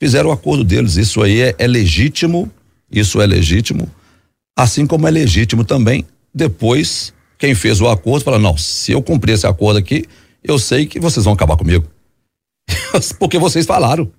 Fizeram 0.01 0.29
o 0.29 0.31
acordo 0.31 0.63
deles. 0.63 0.97
Isso 0.97 1.21
aí 1.21 1.41
é, 1.41 1.55
é 1.57 1.67
legítimo, 1.67 2.51
isso 2.91 3.19
é 3.21 3.25
legítimo. 3.25 3.89
Assim 4.55 4.85
como 4.85 5.07
é 5.07 5.11
legítimo 5.11 5.63
também, 5.63 6.05
depois, 6.33 7.11
quem 7.39 7.55
fez 7.55 7.81
o 7.81 7.87
acordo 7.87 8.23
fala: 8.23 8.37
não, 8.37 8.55
se 8.55 8.91
eu 8.91 9.01
cumprir 9.01 9.33
esse 9.33 9.47
acordo 9.47 9.79
aqui, 9.79 10.05
eu 10.43 10.59
sei 10.59 10.85
que 10.85 10.99
vocês 10.99 11.25
vão 11.25 11.33
acabar 11.33 11.57
comigo. 11.57 11.87
Porque 13.17 13.39
vocês 13.39 13.65
falaram. 13.65 14.11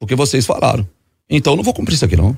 Porque 0.00 0.14
vocês 0.14 0.46
falaram. 0.46 0.88
Então 1.28 1.56
não 1.56 1.62
vou 1.62 1.74
cumprir 1.74 1.94
isso 1.94 2.04
aqui, 2.04 2.16
não. 2.16 2.36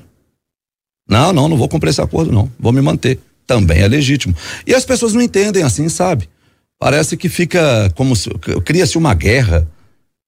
Não, 1.09 1.31
não, 1.31 1.47
não 1.47 1.57
vou 1.57 1.69
cumprir 1.69 1.91
esse 1.91 2.01
acordo, 2.01 2.31
não. 2.31 2.51
Vou 2.59 2.73
me 2.73 2.81
manter 2.81 3.19
também 3.47 3.79
é 3.79 3.87
legítimo. 3.87 4.35
E 4.67 4.75
as 4.75 4.85
pessoas 4.85 5.13
não 5.13 5.21
entendem 5.21 5.63
assim, 5.63 5.87
sabe? 5.87 6.29
Parece 6.77 7.17
que 7.17 7.29
fica 7.29 7.89
como 7.95 8.15
se 8.15 8.29
cria-se 8.63 8.97
uma 8.97 9.13
guerra, 9.15 9.67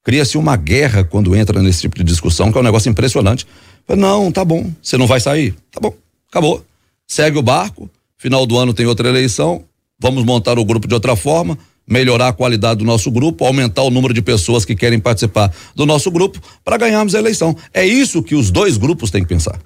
cria-se 0.04 0.38
uma 0.38 0.56
guerra 0.56 1.04
quando 1.04 1.36
entra 1.36 1.62
nesse 1.62 1.82
tipo 1.82 1.98
de 1.98 2.04
discussão, 2.04 2.52
que 2.52 2.58
é 2.58 2.62
um 2.62 2.64
negócio 2.64 2.90
impressionante. 2.90 3.46
Não, 3.88 4.32
tá 4.32 4.44
bom, 4.46 4.72
você 4.82 4.98
não 4.98 5.06
vai 5.06 5.20
sair, 5.20 5.54
tá 5.72 5.80
bom, 5.80 5.94
acabou. 6.30 6.66
Segue 7.06 7.38
o 7.38 7.44
barco, 7.44 7.90
final 8.18 8.46
do 8.46 8.58
ano 8.58 8.74
tem 8.74 8.86
outra 8.86 9.10
eleição, 9.10 9.64
vamos 10.00 10.24
montar 10.24 10.58
o 10.58 10.66
grupo 10.66 10.88
de 10.88 10.94
outra 10.94 11.16
forma, 11.16 11.58
melhorar 11.88 12.30
a 12.30 12.34
qualidade 12.34 12.80
do 12.80 12.86
nosso 12.86 13.10
grupo, 13.10 13.46
aumentar 13.46 13.82
o 13.82 13.90
número 13.90 14.14
de 14.14 14.22
pessoas 14.22 14.64
que 14.64 14.76
querem 14.76 15.00
participar 15.00 15.52
do 15.76 15.86
nosso 15.86 16.12
grupo 16.12 16.40
para 16.64 16.78
ganharmos 16.78 17.16
a 17.16 17.20
eleição. 17.20 17.56
É 17.74 17.86
isso 17.86 18.22
que 18.22 18.36
os 18.36 18.52
dois 18.52 18.78
grupos 18.78 19.10
têm 19.10 19.24
que 19.24 19.30
pensar. 19.30 19.60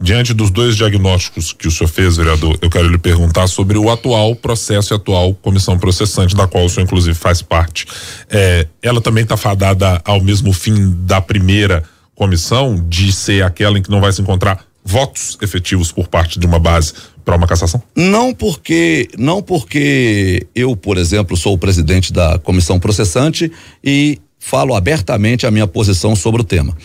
Diante 0.00 0.32
dos 0.32 0.50
dois 0.50 0.76
diagnósticos 0.76 1.52
que 1.52 1.68
o 1.68 1.70
senhor 1.70 1.88
fez, 1.88 2.16
vereador, 2.16 2.58
eu 2.60 2.70
quero 2.70 2.88
lhe 2.88 2.98
perguntar 2.98 3.46
sobre 3.46 3.78
o 3.78 3.90
atual 3.90 4.34
processo 4.34 4.92
e 4.92 4.96
atual 4.96 5.34
comissão 5.34 5.78
processante, 5.78 6.34
da 6.34 6.46
qual 6.46 6.64
o 6.64 6.68
senhor, 6.68 6.84
inclusive, 6.84 7.14
faz 7.14 7.42
parte. 7.42 7.86
É, 8.28 8.66
ela 8.82 9.00
também 9.00 9.22
está 9.22 9.36
fadada 9.36 10.00
ao 10.04 10.20
mesmo 10.20 10.52
fim 10.52 10.94
da 11.04 11.20
primeira 11.20 11.82
comissão, 12.14 12.76
de 12.88 13.12
ser 13.12 13.42
aquela 13.42 13.78
em 13.78 13.82
que 13.82 13.90
não 13.90 14.00
vai 14.00 14.12
se 14.12 14.20
encontrar 14.20 14.64
votos 14.84 15.38
efetivos 15.40 15.92
por 15.92 16.08
parte 16.08 16.38
de 16.38 16.46
uma 16.46 16.58
base 16.58 16.92
para 17.24 17.36
uma 17.36 17.46
cassação? 17.46 17.82
Não 17.94 18.34
porque 18.34 19.08
não 19.16 19.42
porque 19.42 20.46
eu, 20.54 20.76
por 20.76 20.98
exemplo, 20.98 21.36
sou 21.36 21.54
o 21.54 21.58
presidente 21.58 22.12
da 22.12 22.38
comissão 22.38 22.78
processante 22.78 23.50
e 23.84 24.18
falo 24.38 24.74
abertamente 24.74 25.46
a 25.46 25.50
minha 25.50 25.66
posição 25.66 26.16
sobre 26.16 26.40
o 26.40 26.44
tema. 26.44 26.76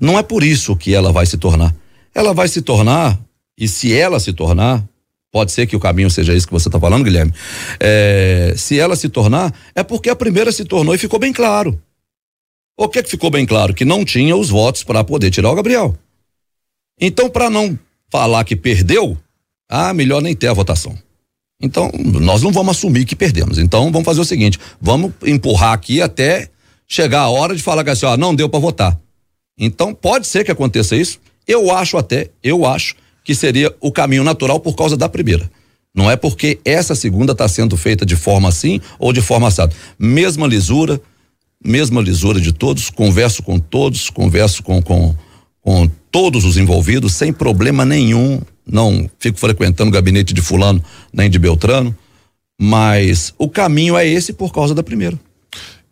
Não 0.00 0.18
é 0.18 0.22
por 0.22 0.42
isso 0.42 0.76
que 0.76 0.92
ela 0.92 1.12
vai 1.12 1.24
se 1.26 1.38
tornar 1.38 1.74
ela 2.14 2.32
vai 2.32 2.48
se 2.48 2.62
tornar, 2.62 3.18
e 3.58 3.66
se 3.68 3.92
ela 3.92 4.20
se 4.20 4.32
tornar, 4.32 4.84
pode 5.32 5.52
ser 5.52 5.66
que 5.66 5.74
o 5.74 5.80
caminho 5.80 6.10
seja 6.10 6.32
isso 6.32 6.46
que 6.46 6.52
você 6.52 6.68
está 6.68 6.78
falando, 6.78 7.04
Guilherme. 7.04 7.32
É, 7.80 8.54
se 8.56 8.78
ela 8.78 8.94
se 8.94 9.08
tornar, 9.08 9.52
é 9.74 9.82
porque 9.82 10.08
a 10.08 10.16
primeira 10.16 10.52
se 10.52 10.64
tornou 10.64 10.94
e 10.94 10.98
ficou 10.98 11.18
bem 11.18 11.32
claro. 11.32 11.80
O 12.76 12.88
que, 12.88 13.02
que 13.02 13.10
ficou 13.10 13.30
bem 13.30 13.46
claro? 13.46 13.74
Que 13.74 13.84
não 13.84 14.04
tinha 14.04 14.36
os 14.36 14.48
votos 14.48 14.82
para 14.82 15.04
poder 15.04 15.30
tirar 15.30 15.50
o 15.50 15.54
Gabriel. 15.54 15.96
Então, 17.00 17.28
para 17.28 17.50
não 17.50 17.78
falar 18.10 18.44
que 18.44 18.56
perdeu, 18.56 19.16
ah, 19.68 19.92
melhor 19.92 20.22
nem 20.22 20.34
ter 20.34 20.48
a 20.48 20.52
votação. 20.52 20.96
Então, 21.60 21.90
nós 22.20 22.42
não 22.42 22.52
vamos 22.52 22.76
assumir 22.76 23.04
que 23.04 23.16
perdemos. 23.16 23.58
Então, 23.58 23.90
vamos 23.90 24.04
fazer 24.04 24.20
o 24.20 24.24
seguinte: 24.24 24.58
vamos 24.80 25.12
empurrar 25.24 25.72
aqui 25.72 26.02
até 26.02 26.48
chegar 26.86 27.22
a 27.22 27.28
hora 27.28 27.54
de 27.54 27.62
falar 27.62 27.84
que 27.84 27.90
assim, 27.90 28.06
ó, 28.06 28.16
não 28.16 28.34
deu 28.34 28.48
para 28.48 28.60
votar. 28.60 29.00
Então, 29.58 29.94
pode 29.94 30.26
ser 30.26 30.44
que 30.44 30.50
aconteça 30.50 30.96
isso. 30.96 31.20
Eu 31.46 31.74
acho 31.74 31.96
até, 31.96 32.30
eu 32.42 32.64
acho 32.64 32.96
que 33.22 33.34
seria 33.34 33.74
o 33.80 33.90
caminho 33.90 34.24
natural 34.24 34.60
por 34.60 34.74
causa 34.74 34.96
da 34.96 35.08
primeira. 35.08 35.50
Não 35.94 36.10
é 36.10 36.16
porque 36.16 36.58
essa 36.64 36.94
segunda 36.94 37.32
está 37.32 37.46
sendo 37.46 37.76
feita 37.76 38.04
de 38.04 38.16
forma 38.16 38.48
assim 38.48 38.80
ou 38.98 39.12
de 39.12 39.20
forma 39.20 39.48
assada. 39.48 39.72
Mesma 39.98 40.46
lisura, 40.46 41.00
mesma 41.64 42.00
lisura 42.00 42.40
de 42.40 42.52
todos, 42.52 42.90
converso 42.90 43.42
com 43.42 43.58
todos, 43.58 44.10
converso 44.10 44.62
com, 44.62 44.82
com, 44.82 45.14
com 45.60 45.88
todos 46.10 46.44
os 46.44 46.56
envolvidos, 46.56 47.14
sem 47.14 47.32
problema 47.32 47.84
nenhum. 47.84 48.40
Não 48.66 49.08
fico 49.18 49.38
frequentando 49.38 49.90
o 49.90 49.92
gabinete 49.92 50.34
de 50.34 50.42
fulano 50.42 50.82
nem 51.12 51.30
de 51.30 51.38
Beltrano, 51.38 51.96
mas 52.60 53.32
o 53.38 53.48
caminho 53.48 53.96
é 53.96 54.06
esse 54.06 54.32
por 54.32 54.52
causa 54.52 54.74
da 54.74 54.82
primeira. 54.82 55.18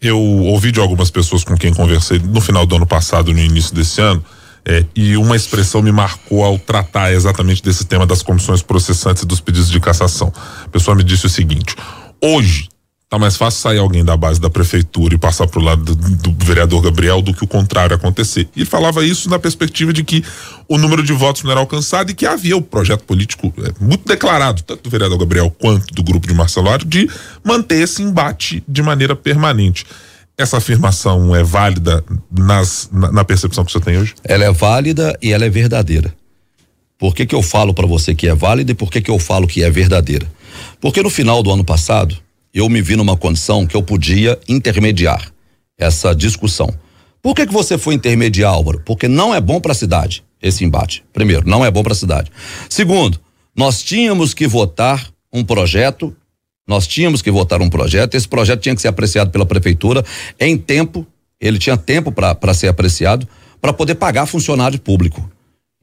Eu 0.01 0.19
ouvi 0.19 0.73
de 0.73 0.81
algumas 0.81 1.13
pessoas 1.13 1.45
com 1.45 1.57
quem 1.57 1.73
conversei 1.73 2.19
no 2.19 2.41
final 2.41 2.67
do 2.67 2.75
ano 2.75 2.87
passado, 2.87 3.33
no 3.33 3.39
início 3.39 3.73
desse 3.73 4.01
ano, 4.01 4.25
é, 4.65 4.85
e 4.95 5.17
uma 5.17 5.35
expressão 5.35 5.83
me 5.83 5.91
marcou 5.91 6.45
ao 6.45 6.59
tratar 6.59 7.13
exatamente 7.13 7.63
desse 7.63 7.85
tema 7.85 8.07
das 8.07 8.23
comissões 8.23 8.63
processantes 8.63 9.23
e 9.23 9.27
dos 9.27 9.41
pedidos 9.41 9.71
de 9.71 9.81
cassação. 9.81 10.33
A 10.65 10.69
pessoa 10.69 10.97
me 10.97 11.03
disse 11.03 11.27
o 11.27 11.29
seguinte: 11.29 11.75
hoje 12.21 12.69
tá 13.13 13.19
mais 13.19 13.37
fácil 13.37 13.61
sair 13.61 13.79
alguém 13.79 14.03
da 14.03 14.17
base 14.17 14.41
da 14.41 14.49
prefeitura 14.49 15.15
e 15.15 15.19
passar 15.19 15.47
para 15.47 15.61
o 15.61 15.63
lado 15.63 15.95
do, 15.95 16.31
do, 16.31 16.45
vereador 16.47 16.81
Gabriel 16.81 17.21
do 17.21 17.35
que 17.35 17.45
o 17.45 17.47
contrário 17.47 17.95
acontecer. 17.95 18.49
E 18.57 18.65
falava 18.65 19.05
isso 19.05 19.29
na 19.29 19.39
perspectiva 19.39 19.93
de 19.93 20.03
que 20.03 20.25
o 20.67 20.79
número 20.79 21.03
de 21.03 21.13
votos 21.13 21.43
não 21.43 21.51
era 21.51 21.61
alcançado 21.61 22.11
e 22.11 22.15
que 22.15 22.25
havia 22.25 22.57
o 22.57 22.63
projeto 22.63 23.05
político 23.05 23.53
é, 23.59 23.85
muito 23.85 24.07
declarado, 24.09 24.63
tanto 24.63 24.85
do 24.85 24.89
vereador 24.89 25.19
Gabriel 25.19 25.55
quanto 25.61 25.93
do 25.93 26.03
grupo 26.03 26.27
de 26.27 26.33
Marcelo 26.33 26.71
de 26.87 27.11
manter 27.45 27.83
esse 27.83 28.03
embate 28.03 28.65
de 28.67 28.81
maneira 28.81 29.15
permanente. 29.15 29.85
Essa 30.37 30.57
afirmação 30.57 31.35
é 31.37 31.43
válida 31.43 32.05
nas, 32.31 32.89
na, 32.93 33.13
na, 33.13 33.25
percepção 33.25 33.65
que 33.65 33.73
você 33.73 33.81
tem 33.81 33.99
hoje? 33.99 34.15
Ela 34.25 34.45
é 34.45 34.53
válida 34.53 35.17
e 35.21 35.33
ela 35.33 35.45
é 35.45 35.51
verdadeira. 35.51 36.15
Por 36.99 37.15
que, 37.15 37.27
que 37.27 37.35
eu 37.35 37.43
falo 37.43 37.75
para 37.75 37.87
você 37.87 38.15
que 38.15 38.29
é 38.29 38.35
válida 38.35 38.73
e 38.73 38.75
por 38.75 38.91
que, 38.91 39.01
que 39.01 39.11
eu 39.11 39.19
falo 39.19 39.47
que 39.47 39.63
é 39.63 39.71
verdadeira? 39.71 40.27
Porque 40.81 41.03
no 41.03 41.11
final 41.11 41.43
do 41.43 41.51
ano 41.51 41.65
passado, 41.65 42.17
eu 42.55 42.69
me 42.69 42.81
vi 42.81 42.97
numa 42.97 43.17
condição 43.17 43.67
que 43.67 43.77
eu 43.77 43.83
podia 43.83 44.39
intermediar 44.49 45.33
essa 45.79 46.15
discussão. 46.15 46.73
Por 47.21 47.35
que, 47.35 47.47
que 47.47 47.53
você 47.53 47.79
foi 47.79 47.95
intermediar, 47.95 48.53
Álvaro? 48.53 48.83
Porque 48.85 49.09
não 49.09 49.35
é 49.35 49.41
bom 49.41 49.61
para 49.61 49.73
a 49.73 49.77
cidade 49.77 50.25
esse 50.41 50.65
embate. 50.65 51.05
Primeiro, 51.13 51.49
não 51.49 51.65
é 51.65 51.71
bom 51.71 51.83
para 51.83 51.93
a 51.93 51.97
cidade. 51.97 52.31
Segundo, 52.69 53.21
nós 53.57 53.83
tínhamos 53.83 54.35
que 54.35 54.47
votar 54.49 55.09
um 55.33 55.45
projeto 55.45 56.15
nós 56.73 56.87
tínhamos 56.87 57.21
que 57.21 57.31
votar 57.31 57.61
um 57.61 57.69
projeto, 57.69 58.15
esse 58.15 58.27
projeto 58.27 58.63
tinha 58.63 58.75
que 58.75 58.81
ser 58.81 58.89
apreciado 58.89 59.31
pela 59.31 59.45
prefeitura 59.45 60.03
em 60.41 60.57
tempo, 60.57 61.07
ele 61.39 61.59
tinha 61.59 61.77
tempo 61.77 62.11
para 62.11 62.55
ser 62.55 62.69
apreciado, 62.69 63.29
para 63.61 63.75
poder 63.75 63.97
pagar 63.97 64.25
funcionário 64.25 64.79
público. 64.79 65.31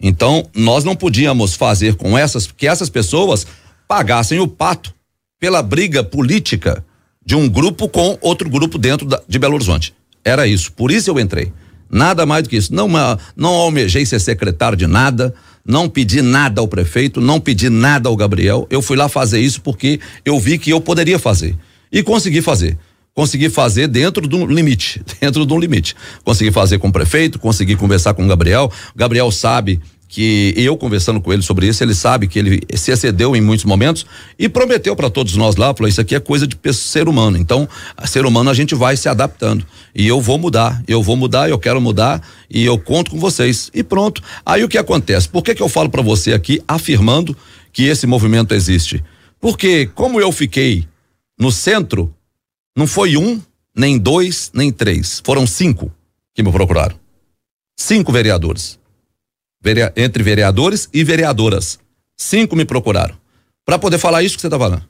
Então, 0.02 0.44
nós 0.56 0.84
não 0.84 0.96
podíamos 0.96 1.54
fazer 1.54 1.94
com 1.94 2.18
essas, 2.18 2.48
que 2.48 2.68
essas 2.68 2.90
pessoas 2.90 3.46
pagassem 3.88 4.40
o 4.40 4.48
pato 4.48 4.92
pela 5.40 5.62
briga 5.62 6.04
política 6.04 6.84
de 7.24 7.36
um 7.36 7.48
grupo 7.48 7.88
com 7.88 8.18
outro 8.20 8.50
grupo 8.50 8.80
dentro 8.80 9.06
da, 9.06 9.22
de 9.28 9.38
Belo 9.38 9.54
Horizonte. 9.54 9.94
Era 10.26 10.48
isso, 10.48 10.72
por 10.72 10.90
isso 10.90 11.12
eu 11.12 11.20
entrei. 11.20 11.54
Nada 11.88 12.26
mais 12.26 12.44
do 12.44 12.50
que 12.50 12.58
isso. 12.58 12.74
Não, 12.74 12.88
não 13.36 13.54
almejei 13.54 14.08
ser 14.08 14.20
secretário 14.20 14.78
de 14.78 14.88
nada, 14.88 15.36
não 15.66 15.90
pedi 15.90 16.22
nada 16.22 16.62
ao 16.62 16.68
prefeito, 16.68 17.22
não 17.22 17.40
pedi 17.40 17.70
nada 17.70 18.10
ao 18.10 18.16
Gabriel. 18.16 18.68
Eu 18.70 18.82
fui 18.82 18.98
lá 18.98 19.08
fazer 19.08 19.40
isso 19.40 19.62
porque 19.62 20.00
eu 20.26 20.40
vi 20.40 20.58
que 20.58 20.70
eu 20.72 20.82
poderia 20.82 21.20
fazer. 21.20 21.56
E 21.92 22.04
consegui 22.04 22.42
fazer. 22.42 22.78
Consegui 23.14 23.50
fazer 23.50 23.88
dentro 23.88 24.28
de 24.28 24.36
um 24.36 24.46
limite, 24.46 25.02
dentro 25.20 25.46
de 25.46 25.54
um 25.54 25.60
limite. 25.60 25.96
Consegui 26.24 26.52
fazer 26.52 26.78
com 26.78 26.88
o 26.88 26.92
prefeito, 26.92 27.40
consegui 27.40 27.76
conversar 27.76 28.14
com 28.14 28.24
o 28.24 28.28
Gabriel. 28.28 28.72
O 28.96 28.98
Gabriel 28.98 29.32
sabe 29.32 29.82
que 30.10 30.56
eu 30.58 30.76
conversando 30.76 31.22
com 31.22 31.32
ele 31.32 31.44
sobre 31.44 31.68
isso, 31.68 31.84
ele 31.84 31.94
sabe 31.94 32.28
que 32.28 32.40
ele 32.40 32.64
se 32.74 32.90
excedeu 32.90 33.36
em 33.36 33.42
muitos 33.42 33.64
momentos 33.64 34.08
e 34.40 34.50
prometeu 34.50 34.96
para 34.96 35.08
todos 35.08 35.36
nós 35.36 35.56
lá, 35.56 35.72
falou 35.72 35.88
isso 35.88 36.02
aqui 36.02 36.16
é 36.16 36.20
coisa 36.20 36.48
de 36.48 36.58
ser 36.74 37.08
humano. 37.08 37.38
Então, 37.38 37.70
ser 38.08 38.26
humano 38.26 38.50
a 38.50 38.54
gente 38.56 38.74
vai 38.74 38.98
se 38.98 39.08
adaptando. 39.08 39.64
E 39.94 40.08
eu 40.08 40.20
vou 40.20 40.40
mudar, 40.40 40.84
eu 40.88 41.04
vou 41.04 41.16
mudar, 41.16 41.48
eu 41.48 41.60
quero 41.60 41.80
mudar 41.80 42.28
e 42.50 42.66
eu 42.66 42.80
conto 42.80 43.12
com 43.12 43.20
vocês. 43.20 43.70
E 43.72 43.84
pronto. 43.84 44.24
Aí 44.44 44.64
o 44.64 44.68
que 44.68 44.80
acontece? 44.80 45.30
Por 45.30 45.44
que 45.44 45.54
que 45.54 45.62
eu 45.62 45.70
falo 45.70 45.92
para 45.92 46.02
você 46.02 46.34
aqui 46.34 46.60
afirmando 46.68 47.38
que 47.72 47.84
esse 47.84 48.08
movimento 48.08 48.56
existe? 48.56 49.04
Porque 49.40 49.86
como 49.94 50.20
eu 50.20 50.32
fiquei 50.32 50.88
no 51.40 51.52
centro, 51.52 52.12
não 52.76 52.88
foi 52.88 53.16
um, 53.16 53.40
nem 53.76 54.00
dois, 54.00 54.50
nem 54.56 54.72
três, 54.72 55.22
foram 55.24 55.46
cinco 55.46 55.94
que 56.34 56.42
me 56.42 56.52
procuraram. 56.52 56.96
Cinco 57.78 58.12
vereadores. 58.12 58.79
Entre 59.96 60.24
vereadores 60.24 60.90
e 60.94 61.04
vereadoras. 61.04 61.80
Cinco 62.18 62.56
me 62.56 62.66
procuraram. 62.66 63.16
Para 63.66 63.78
poder 63.78 63.98
falar 63.98 64.24
isso 64.24 64.36
que 64.36 64.42
você 64.42 64.50
tá 64.50 64.58
falando. 64.58 64.84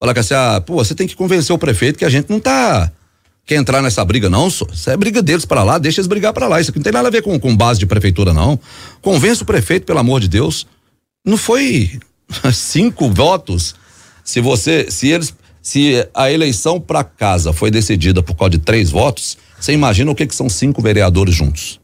Falar 0.00 0.14
que 0.14 0.20
assim, 0.20 0.34
ah, 0.34 0.62
pô, 0.64 0.74
você 0.74 0.94
tem 0.94 1.06
que 1.06 1.14
convencer 1.14 1.54
o 1.54 1.58
prefeito 1.58 1.98
que 1.98 2.04
a 2.04 2.08
gente 2.08 2.30
não 2.30 2.40
tá 2.40 2.90
quer 3.50 3.56
entrar 3.56 3.82
nessa 3.82 4.04
briga, 4.04 4.30
não. 4.30 4.46
Isso 4.46 4.64
é 4.86 4.96
briga 4.96 5.20
deles 5.20 5.44
para 5.44 5.64
lá, 5.64 5.76
deixa 5.76 6.00
eles 6.00 6.06
brigar 6.06 6.32
para 6.32 6.46
lá. 6.46 6.60
Isso 6.60 6.70
aqui 6.70 6.78
não 6.78 6.84
tem 6.84 6.92
nada 6.92 7.08
a 7.08 7.10
ver 7.10 7.20
com, 7.20 7.38
com 7.38 7.56
base 7.56 7.80
de 7.80 7.86
prefeitura, 7.86 8.32
não. 8.32 8.58
Convence 9.02 9.42
o 9.42 9.46
prefeito, 9.46 9.84
pelo 9.84 9.98
amor 9.98 10.20
de 10.20 10.28
Deus. 10.28 10.66
Não 11.24 11.36
foi 11.36 11.98
cinco 12.54 13.10
votos. 13.10 13.74
Se 14.24 14.40
você, 14.40 14.88
se 14.88 15.08
eles, 15.08 15.34
se 15.60 16.06
a 16.14 16.30
eleição 16.30 16.80
para 16.80 17.02
casa 17.02 17.52
foi 17.52 17.72
decidida 17.72 18.22
por 18.22 18.36
causa 18.36 18.50
de 18.50 18.58
três 18.58 18.90
votos, 18.90 19.36
você 19.58 19.72
imagina 19.72 20.10
o 20.10 20.14
que, 20.14 20.26
que 20.26 20.34
são 20.34 20.48
cinco 20.48 20.80
vereadores 20.80 21.34
juntos. 21.34 21.80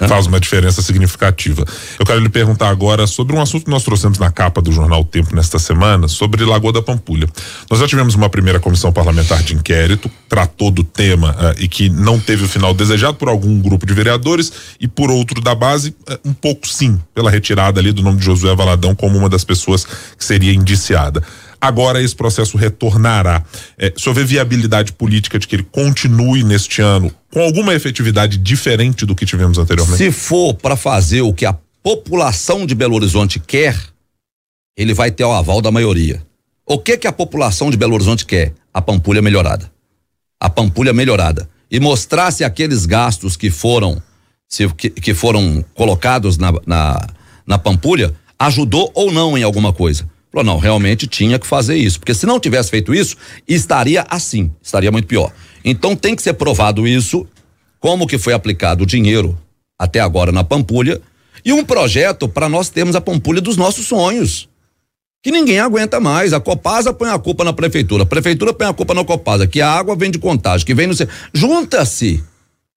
É, 0.00 0.08
faz 0.08 0.26
uma 0.26 0.40
diferença 0.40 0.80
significativa. 0.82 1.64
Eu 1.98 2.06
quero 2.06 2.20
lhe 2.20 2.28
perguntar 2.28 2.68
agora 2.68 3.06
sobre 3.06 3.36
um 3.36 3.40
assunto 3.40 3.64
que 3.64 3.70
nós 3.70 3.82
trouxemos 3.82 4.18
na 4.18 4.30
capa 4.30 4.62
do 4.62 4.72
jornal 4.72 5.04
Tempo 5.04 5.34
nesta 5.34 5.58
semana, 5.58 6.08
sobre 6.08 6.44
Lagoa 6.44 6.72
da 6.72 6.82
Pampulha. 6.82 7.28
Nós 7.70 7.80
já 7.80 7.86
tivemos 7.86 8.14
uma 8.14 8.28
primeira 8.28 8.60
comissão 8.60 8.92
parlamentar 8.92 9.42
de 9.42 9.54
inquérito, 9.54 10.10
tratou 10.28 10.70
do 10.70 10.84
tema 10.84 11.32
uh, 11.32 11.62
e 11.62 11.68
que 11.68 11.88
não 11.88 12.18
teve 12.18 12.44
o 12.44 12.48
final 12.48 12.72
desejado 12.72 13.14
por 13.14 13.28
algum 13.28 13.60
grupo 13.60 13.84
de 13.86 13.92
vereadores 13.92 14.52
e 14.80 14.86
por 14.86 15.10
outro 15.10 15.40
da 15.40 15.54
base, 15.54 15.94
uh, 16.08 16.18
um 16.24 16.32
pouco 16.32 16.68
sim, 16.68 17.00
pela 17.14 17.30
retirada 17.30 17.80
ali 17.80 17.92
do 17.92 18.02
nome 18.02 18.18
de 18.18 18.24
Josué 18.24 18.54
Valadão 18.54 18.94
como 18.94 19.18
uma 19.18 19.28
das 19.28 19.44
pessoas 19.44 19.84
que 19.84 20.24
seria 20.24 20.52
indiciada. 20.52 21.22
Agora 21.60 22.02
esse 22.02 22.16
processo 22.16 22.56
retornará. 22.56 23.44
É, 23.76 23.92
se 23.96 24.08
houver 24.08 24.24
viabilidade 24.24 24.92
política 24.92 25.38
de 25.38 25.46
que 25.46 25.56
ele 25.56 25.62
continue 25.64 26.42
neste 26.42 26.80
ano 26.80 27.12
com 27.30 27.40
alguma 27.40 27.74
efetividade 27.74 28.38
diferente 28.38 29.04
do 29.04 29.14
que 29.14 29.26
tivemos 29.26 29.58
anteriormente? 29.58 29.98
Se 29.98 30.10
for 30.10 30.54
para 30.54 30.76
fazer 30.76 31.20
o 31.20 31.34
que 31.34 31.44
a 31.44 31.54
população 31.82 32.66
de 32.66 32.74
Belo 32.74 32.94
Horizonte 32.94 33.38
quer, 33.38 33.76
ele 34.76 34.94
vai 34.94 35.10
ter 35.10 35.24
o 35.24 35.32
aval 35.32 35.60
da 35.60 35.70
maioria. 35.70 36.22
O 36.64 36.78
que 36.78 36.96
que 36.96 37.06
a 37.06 37.12
população 37.12 37.70
de 37.70 37.76
Belo 37.76 37.94
Horizonte 37.94 38.24
quer? 38.24 38.54
A 38.72 38.80
Pampulha 38.80 39.20
melhorada. 39.20 39.70
A 40.40 40.48
Pampulha 40.48 40.92
melhorada. 40.92 41.48
E 41.70 41.78
mostrar 41.78 42.30
se 42.30 42.44
aqueles 42.44 42.86
gastos 42.86 43.36
que 43.36 43.50
foram 43.50 44.00
se, 44.48 44.68
que, 44.70 44.90
que 44.90 45.14
foram 45.14 45.64
colocados 45.74 46.36
na, 46.36 46.52
na, 46.66 47.06
na 47.46 47.58
Pampulha 47.58 48.12
ajudou 48.38 48.90
ou 48.94 49.12
não 49.12 49.38
em 49.38 49.42
alguma 49.42 49.72
coisa. 49.72 50.08
Falou, 50.32 50.44
não, 50.44 50.58
realmente 50.58 51.06
tinha 51.06 51.38
que 51.38 51.46
fazer 51.46 51.76
isso, 51.76 51.98
porque 51.98 52.14
se 52.14 52.24
não 52.24 52.38
tivesse 52.38 52.70
feito 52.70 52.94
isso, 52.94 53.16
estaria 53.48 54.06
assim, 54.08 54.50
estaria 54.62 54.92
muito 54.92 55.08
pior. 55.08 55.32
Então 55.64 55.96
tem 55.96 56.14
que 56.14 56.22
ser 56.22 56.34
provado 56.34 56.86
isso, 56.86 57.26
como 57.80 58.06
que 58.06 58.16
foi 58.16 58.32
aplicado 58.32 58.84
o 58.84 58.86
dinheiro 58.86 59.36
até 59.78 59.98
agora 59.98 60.30
na 60.30 60.44
Pampulha, 60.44 61.00
e 61.44 61.52
um 61.52 61.64
projeto 61.64 62.28
para 62.28 62.48
nós 62.48 62.68
termos 62.68 62.94
a 62.94 63.00
Pampulha 63.00 63.40
dos 63.40 63.56
nossos 63.56 63.86
sonhos. 63.86 64.48
Que 65.22 65.30
ninguém 65.30 65.58
aguenta 65.58 66.00
mais. 66.00 66.32
A 66.32 66.40
Copasa 66.40 66.92
põe 66.92 67.10
a 67.10 67.18
culpa 67.18 67.44
na 67.44 67.52
prefeitura, 67.52 68.04
a 68.04 68.06
prefeitura 68.06 68.54
põe 68.54 68.66
a 68.66 68.72
culpa 68.72 68.94
na 68.94 69.04
Copasa, 69.04 69.46
que 69.46 69.60
a 69.60 69.70
água 69.70 69.96
vem 69.96 70.10
de 70.10 70.18
contagem, 70.18 70.64
que 70.64 70.74
vem 70.74 70.86
no. 70.86 70.94
Junta-se! 71.32 72.22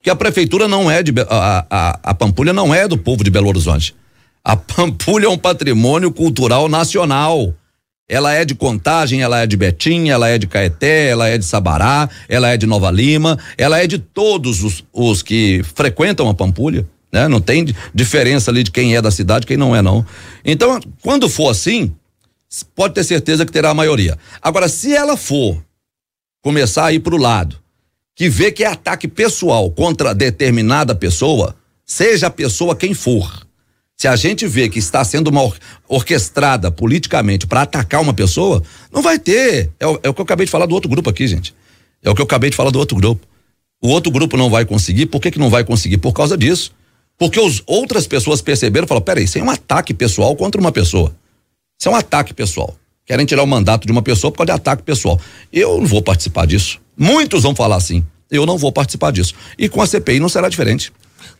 Que 0.02 0.10
a 0.10 0.16
prefeitura 0.16 0.68
não 0.68 0.92
é 0.92 1.02
de. 1.02 1.14
A, 1.30 1.66
a, 1.70 2.00
a 2.04 2.14
Pampulha 2.14 2.52
não 2.52 2.76
é 2.76 2.88
do 2.88 2.98
povo 2.98 3.24
de 3.24 3.30
Belo 3.30 3.48
Horizonte. 3.48 3.96
A 4.46 4.58
Pampulha 4.58 5.28
é 5.28 5.30
um 5.30 5.38
patrimônio 5.38 6.12
cultural 6.12 6.68
nacional. 6.68 7.54
Ela 8.10 8.34
é 8.34 8.44
de 8.44 8.54
Contagem, 8.54 9.22
ela 9.22 9.42
é 9.42 9.48
de 9.48 9.56
Betim, 9.56 10.10
ela 10.10 10.28
é 10.28 10.38
de 10.38 10.48
Caeté, 10.48 11.08
ela 11.08 11.30
é 11.30 11.38
de 11.38 11.46
Sabará, 11.46 12.10
ela 12.28 12.50
é 12.50 12.58
de 12.58 12.66
Nova 12.66 12.92
Lima, 12.92 13.40
ela 13.58 13.82
é 13.82 13.88
de 13.88 13.98
todos 13.98 14.62
os, 14.62 14.84
os 14.92 15.24
que 15.24 15.64
frequentam 15.76 16.28
a 16.28 16.34
Pampulha, 16.34 16.86
né? 17.10 17.30
Não 17.30 17.40
tem 17.40 17.74
diferença 17.96 18.52
ali 18.52 18.64
de 18.64 18.72
quem 18.72 18.98
é 18.98 19.02
da 19.02 19.10
cidade, 19.10 19.48
quem 19.48 19.56
não 19.56 19.74
é 19.74 19.82
não. 19.82 20.06
Então, 20.44 20.78
quando 21.02 21.30
for 21.30 21.50
assim, 21.50 21.96
pode 22.76 22.96
ter 22.96 23.06
certeza 23.06 23.46
que 23.46 23.52
terá 23.52 23.70
a 23.70 23.74
maioria. 23.74 24.18
Agora, 24.42 24.68
se 24.68 24.94
ela 24.94 25.16
for 25.16 25.64
começar 26.42 26.88
a 26.88 26.94
ir 26.94 27.00
pro 27.00 27.16
lado 27.16 27.58
que 28.14 28.28
vê 28.28 28.52
que 28.52 28.66
é 28.66 28.68
ataque 28.68 29.08
pessoal 29.08 29.72
contra 29.72 30.14
determinada 30.14 30.94
pessoa, 30.94 31.56
seja 31.86 32.28
a 32.28 32.30
pessoa 32.30 32.76
quem 32.76 32.94
for, 32.94 33.43
se 34.04 34.08
a 34.10 34.18
gente 34.18 34.46
vê 34.46 34.68
que 34.68 34.80
está 34.80 35.02
sendo 35.06 35.30
uma 35.30 35.42
or 35.42 35.56
orquestrada 35.88 36.70
politicamente 36.70 37.48
para 37.48 37.62
atacar 37.62 38.02
uma 38.02 38.14
pessoa, 38.14 38.62
não 38.92 39.02
vai 39.02 39.18
ter. 39.18 39.72
É 39.80 39.88
o, 39.88 39.98
é 40.04 40.10
o, 40.10 40.14
que 40.14 40.20
eu 40.20 40.24
acabei 40.24 40.46
de 40.46 40.52
falar 40.52 40.66
do 40.66 40.76
outro 40.76 40.90
grupo 40.90 41.10
aqui, 41.10 41.26
gente. 41.26 41.56
É 42.04 42.10
o 42.10 42.14
que 42.14 42.20
eu 42.20 42.26
acabei 42.26 42.50
de 42.50 42.56
falar 42.58 42.70
do 42.70 42.78
outro 42.78 42.98
grupo. 42.98 43.26
O 43.82 43.88
outro 43.88 44.12
grupo 44.12 44.36
não 44.36 44.50
vai 44.50 44.66
conseguir. 44.66 45.06
Por 45.06 45.22
que, 45.22 45.32
que 45.32 45.40
não 45.40 45.50
vai 45.50 45.64
conseguir? 45.64 46.00
Por 46.00 46.12
causa 46.12 46.38
disso. 46.38 46.74
Porque 47.18 47.40
os 47.40 47.64
outras 47.66 48.06
pessoas 48.06 48.42
perceberam 48.42 48.84
e 48.84 48.88
falaram: 48.90 49.06
peraí, 49.06 49.24
isso 49.24 49.38
é 49.38 49.42
um 49.42 49.50
ataque 49.50 49.94
pessoal 49.94 50.36
contra 50.36 50.60
uma 50.60 50.74
pessoa. 50.74 51.16
Isso 51.80 51.88
é 51.88 51.92
um 51.94 51.96
ataque 51.96 52.34
pessoal. 52.34 52.76
Querem 53.06 53.26
tirar 53.26 53.44
o 53.44 53.48
mandato 53.48 53.86
de 53.86 53.92
uma 53.94 54.02
pessoa 54.02 54.32
por 54.32 54.40
causa 54.40 54.48
de 54.48 54.58
ataque 54.58 54.84
pessoal. 54.84 55.18
Eu 55.50 55.78
não 55.78 55.86
vou 55.86 56.02
participar 56.02 56.46
disso. 56.46 56.82
Muitos 56.98 57.44
vão 57.44 57.56
falar 57.56 57.78
assim. 57.78 58.04
Eu 58.30 58.46
não 58.46 58.58
vou 58.58 58.74
participar 58.74 59.12
disso. 59.12 59.34
E 59.58 59.70
com 59.70 59.82
a 59.82 59.88
CPI 59.88 60.20
não 60.20 60.28
será 60.28 60.50
diferente. 60.50 60.92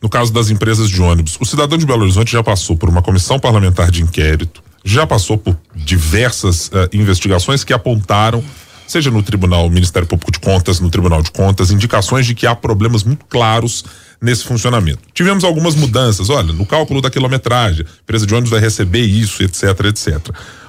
No 0.04 0.10
caso 0.10 0.34
das 0.34 0.50
empresas 0.50 0.90
de 0.90 1.02
ônibus, 1.02 1.38
o 1.40 1.46
cidadão 1.46 1.78
de 1.78 1.86
Belo 1.86 2.02
Horizonte 2.02 2.34
já 2.34 2.44
passou 2.44 2.76
por 2.76 2.90
uma 2.90 3.02
comissão 3.02 3.40
parlamentar 3.40 3.90
de 3.90 4.04
inquérito, 4.04 4.62
já 4.84 5.08
passou 5.08 5.38
por 5.38 5.58
diversas 5.74 6.68
uh, 6.68 6.90
investigações 6.92 7.64
que 7.64 7.72
apontaram, 7.72 8.44
seja 8.86 9.10
no 9.10 9.24
Tribunal 9.24 9.70
Ministério 9.70 10.06
Público 10.06 10.30
de 10.30 10.42
Contas, 10.42 10.82
no 10.82 10.90
Tribunal 10.90 11.22
de 11.22 11.32
Contas, 11.32 11.72
indicações 11.72 12.26
de 12.26 12.36
que 12.36 12.46
há 12.46 12.54
problemas 12.54 13.06
muito 13.06 13.24
claros 13.28 13.86
nesse 14.22 14.44
funcionamento. 14.44 15.00
Tivemos 15.14 15.46
algumas 15.46 15.74
mudanças, 15.74 16.30
olha, 16.30 16.52
no 16.52 16.66
cálculo 16.66 17.02
da 17.02 17.10
quilometragem, 17.10 17.86
a 17.86 18.02
empresa 18.04 18.28
de 18.28 18.34
ônibus 18.34 18.52
vai 18.52 18.60
receber 18.60 19.06
isso, 19.06 19.42
etc, 19.42 19.64
etc. 19.86 20.20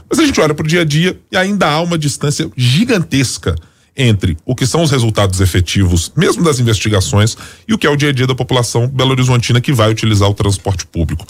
Mas 0.09 0.21
a 0.21 0.27
gente 0.27 0.41
olha 0.41 0.55
para 0.55 0.65
o 0.65 0.69
dia 0.69 0.83
a 0.83 0.85
dia 0.85 1.19
e 1.33 1.37
ainda 1.37 1.69
há 1.69 1.81
uma 1.81 1.99
distância 1.99 2.49
gigantesca 2.57 3.57
entre 3.97 4.37
o 4.45 4.55
que 4.55 4.67
são 4.67 4.83
os 4.83 4.91
resultados 4.91 5.41
efetivos, 5.41 6.13
mesmo 6.17 6.43
das 6.43 6.59
investigações, 6.59 7.37
e 7.67 7.75
o 7.75 7.79
que 7.79 7.87
é 7.87 7.91
o 7.91 7.97
dia 7.97 8.11
a 8.11 8.13
dia 8.13 8.27
da 8.27 8.35
população 8.35 8.89
belo-horizontina 8.89 9.61
que 9.61 9.73
vai 9.73 9.91
utilizar 9.91 10.29
o 10.29 10.35
transporte 10.35 10.87
público. 10.87 11.27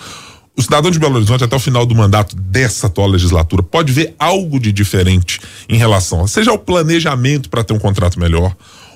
O 0.56 0.62
cidadão 0.62 0.90
de 0.90 1.00
Belo 1.00 1.16
Horizonte, 1.16 1.42
até 1.42 1.56
o 1.56 1.58
final 1.58 1.84
do 1.84 1.96
mandato 1.96 2.36
dessa 2.36 2.86
atual 2.86 3.08
legislatura, 3.08 3.60
pode 3.60 3.92
ver 3.92 4.14
algo 4.18 4.60
de 4.60 4.70
diferente 4.70 5.40
em 5.68 5.76
relação, 5.76 6.26
seja 6.28 6.52
ao 6.52 6.58
planejamento 6.58 7.50
para 7.50 7.64
ter 7.64 7.74
um 7.74 7.78
contrato 7.78 8.20
melhor, 8.20 8.54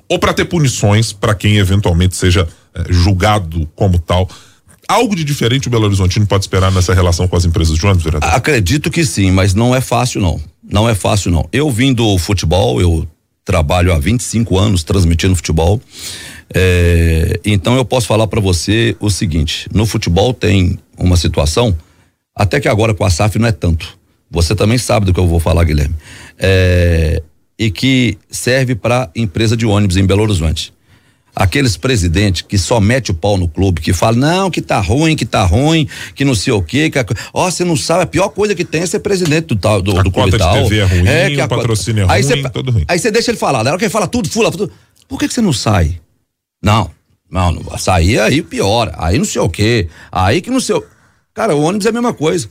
ou 0.09 0.19
para 0.21 0.33
ter 0.33 0.45
punições 0.45 1.13
para 1.13 1.35
quem 1.35 1.57
eventualmente 1.57 2.17
seja 2.17 2.49
eh, 2.75 2.85
julgado 2.89 3.69
como 3.75 3.99
tal. 3.99 4.31
Algo 4.89 5.15
de 5.17 5.25
diferente 5.25 5.67
o 5.67 5.71
Belo 5.71 5.85
Horizontino 5.85 6.27
pode 6.27 6.45
esperar 6.45 6.71
nessa 6.71 6.95
relação 6.95 7.27
com 7.27 7.37
as 7.37 7.45
empresas 7.45 7.77
de 7.77 7.85
ônibus, 7.85 8.05
vereador? 8.05 8.31
Acredito 8.31 8.91
que 8.91 9.05
sim, 9.05 9.31
mas 9.33 9.53
não 9.53 9.75
é 9.75 9.81
fácil 9.81 10.21
não. 10.21 10.41
Não 10.63 10.89
é 10.89 10.95
fácil 10.95 11.31
não. 11.31 11.47
Eu 11.53 11.71
vim 11.71 11.93
do 11.93 12.17
futebol, 12.19 12.81
eu 12.81 13.07
trabalho 13.49 13.95
há 13.95 13.99
25 13.99 14.59
anos 14.59 14.83
transmitindo 14.83 15.35
futebol. 15.35 15.81
É, 16.55 17.41
então 17.43 17.77
eu 17.77 17.85
posso 17.85 18.07
falar 18.07 18.27
para 18.27 18.43
você 18.43 18.95
o 19.01 19.09
seguinte: 19.09 19.67
no 19.73 19.87
futebol 19.87 20.35
tem 20.35 20.79
uma 20.99 21.17
situação, 21.17 21.77
até 22.35 22.61
que 22.61 22.69
agora 22.69 22.93
com 22.93 23.05
a 23.05 23.11
SAF 23.11 23.39
não 23.39 23.49
é 23.49 23.53
tanto. 23.53 23.99
Você 24.31 24.55
também 24.55 24.77
sabe 24.77 25.07
do 25.07 25.15
que 25.15 25.19
eu 25.19 25.27
vou 25.27 25.41
falar, 25.41 25.65
Guilherme. 25.65 25.95
É, 26.39 27.23
e 27.59 27.71
que 27.71 28.19
serve 28.31 28.75
para 28.75 29.11
empresa 29.17 29.57
de 29.57 29.65
ônibus 29.65 29.97
em 29.97 30.05
Belo 30.05 30.23
Horizonte 30.23 30.73
aqueles 31.39 31.77
presidentes 31.77 32.43
que 32.43 32.59
só 32.59 32.81
mete 32.81 33.13
o 33.13 33.15
pau 33.15 33.39
no 33.39 33.49
clube, 33.49 33.81
que 33.81 33.93
fala, 33.93 34.17
não, 34.17 34.51
que 34.51 34.61
tá 34.61 34.81
ruim, 34.81 35.15
que 35.15 35.25
tá 35.25 35.45
ruim, 35.45 35.89
que 36.13 36.25
não 36.25 36.35
sei 36.35 36.53
o 36.53 36.61
quê, 36.61 36.91
que 36.91 36.99
ó, 36.99 37.47
oh, 37.47 37.51
você 37.51 37.65
não 37.65 37.77
sabe, 37.77 38.03
a 38.03 38.07
pior 38.07 38.29
coisa 38.31 38.57
que 38.57 38.65
tem 38.65 38.83
é 38.83 38.87
ser 38.87 38.99
presidente 38.99 39.47
do 39.47 39.57
tal, 39.57 39.81
do, 39.81 40.01
a 40.01 40.03
do 40.03 40.11
clube 40.11 40.37
tal. 40.37 40.55
TV 40.65 40.79
é 40.79 40.85
ruim, 40.85 41.07
é, 41.07 41.31
que 41.31 41.37
o 41.37 41.45
a, 41.45 41.49
patrocínio 41.49 42.03
é 42.03 42.05
ruim, 42.07 42.13
aí 42.13 42.23
cê, 42.25 42.43
tudo 42.51 42.73
ruim. 42.73 42.85
Aí 42.89 42.99
você 42.99 43.13
deixa 43.13 43.31
ele 43.31 43.39
falar, 43.39 43.63
na 43.63 43.71
hora 43.71 43.79
que 43.79 43.85
ele 43.85 43.91
fala 43.91 44.09
tudo, 44.09 44.29
fula, 44.29 44.51
tudo, 44.51 44.73
por 45.07 45.17
que 45.21 45.29
que 45.29 45.35
você 45.35 45.41
não 45.41 45.53
sai? 45.53 46.01
Não, 46.61 46.91
não, 47.31 47.53
não 47.53 47.79
sair 47.79 48.19
aí 48.19 48.43
pior, 48.43 48.93
aí 48.99 49.17
não 49.17 49.25
sei 49.25 49.41
o 49.41 49.49
quê, 49.49 49.89
aí 50.11 50.41
que 50.41 50.51
não 50.51 50.61
sei 50.61 50.75
o... 50.75 50.85
Cara, 51.33 51.55
o 51.55 51.63
ônibus 51.63 51.87
é 51.87 51.91
a 51.91 51.93
mesma 51.93 52.13
coisa. 52.13 52.51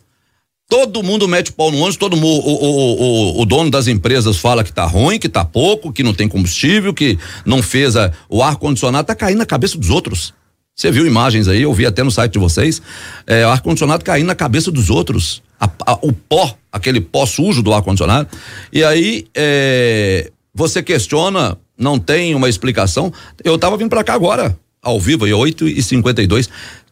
Todo 0.69 1.01
mundo 1.01 1.29
mete 1.29 1.53
pau 1.53 1.71
no 1.71 1.77
ônibus, 1.77 1.95
todo 1.95 2.17
o, 2.17 2.19
o, 2.19 3.01
o, 3.37 3.41
o, 3.41 3.45
dono 3.45 3.71
das 3.71 3.87
empresas 3.87 4.35
fala 4.35 4.65
que 4.65 4.73
tá 4.73 4.83
ruim, 4.85 5.17
que 5.17 5.29
tá 5.29 5.45
pouco, 5.45 5.93
que 5.93 6.03
não 6.03 6.13
tem 6.13 6.27
combustível, 6.27 6.93
que 6.93 7.17
não 7.45 7.63
fez 7.63 7.95
a, 7.95 8.11
o 8.27 8.43
ar-condicionado, 8.43 9.07
tá 9.07 9.15
caindo 9.15 9.37
na 9.37 9.45
cabeça 9.45 9.77
dos 9.77 9.89
outros. 9.89 10.33
Você 10.75 10.91
viu 10.91 11.07
imagens 11.07 11.47
aí, 11.47 11.61
eu 11.61 11.73
vi 11.73 11.85
até 11.85 12.03
no 12.03 12.11
site 12.11 12.33
de 12.33 12.39
vocês, 12.39 12.81
é, 13.25 13.47
o 13.47 13.49
ar-condicionado 13.49 14.03
caindo 14.03 14.27
na 14.27 14.35
cabeça 14.35 14.69
dos 14.69 14.89
outros. 14.89 15.41
A, 15.57 15.69
a, 15.85 15.93
o 16.01 16.11
pó, 16.11 16.53
aquele 16.69 16.99
pó 16.99 17.25
sujo 17.25 17.63
do 17.63 17.73
ar-condicionado. 17.73 18.27
E 18.71 18.83
aí, 18.83 19.25
é, 19.33 20.29
você 20.53 20.83
questiona, 20.83 21.57
não 21.77 21.97
tem 21.97 22.35
uma 22.35 22.49
explicação. 22.49 23.13
Eu 23.41 23.57
tava 23.57 23.77
vindo 23.77 23.89
para 23.89 24.03
cá 24.03 24.15
agora, 24.15 24.57
ao 24.83 24.99
vivo, 24.99 25.23
aí, 25.23 25.33
8 25.33 25.65
e 25.65 25.81
52 25.81 26.49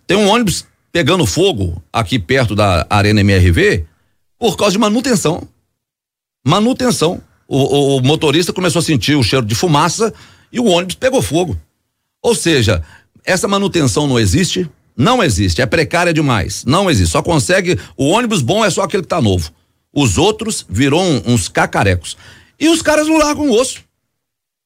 Tem 0.07 0.15
um 0.15 0.29
ônibus 0.29 0.65
pegando 0.95 1.25
fogo 1.25 1.83
aqui 1.91 2.17
perto 2.17 2.55
da 2.55 2.87
Arena 2.89 3.19
MRV 3.19 3.83
por 4.39 4.55
causa 4.55 4.71
de 4.71 4.77
manutenção. 4.77 5.45
Manutenção. 6.47 7.21
O, 7.45 7.57
o, 7.57 7.97
o, 7.97 8.01
motorista 8.01 8.53
começou 8.53 8.79
a 8.79 8.81
sentir 8.81 9.13
o 9.15 9.21
cheiro 9.21 9.45
de 9.45 9.53
fumaça 9.53 10.13
e 10.53 10.57
o 10.57 10.67
ônibus 10.67 10.95
pegou 10.95 11.21
fogo. 11.21 11.59
Ou 12.21 12.33
seja, 12.33 12.81
essa 13.25 13.45
manutenção 13.45 14.07
não 14.07 14.17
existe? 14.17 14.69
Não 14.95 15.21
existe, 15.21 15.61
é 15.61 15.65
precária 15.65 16.13
demais. 16.13 16.63
Não 16.63 16.89
existe. 16.89 17.11
Só 17.11 17.21
consegue. 17.21 17.77
O 17.97 18.05
ônibus 18.05 18.41
bom 18.41 18.63
é 18.63 18.69
só 18.69 18.83
aquele 18.83 19.03
que 19.03 19.09
tá 19.09 19.21
novo. 19.21 19.51
Os 19.93 20.17
outros 20.17 20.65
virou 20.69 21.03
uns 21.27 21.49
cacarecos. 21.49 22.15
E 22.57 22.69
os 22.69 22.81
caras 22.81 23.05
não 23.05 23.17
largam 23.17 23.49
o 23.49 23.59
osso. 23.59 23.83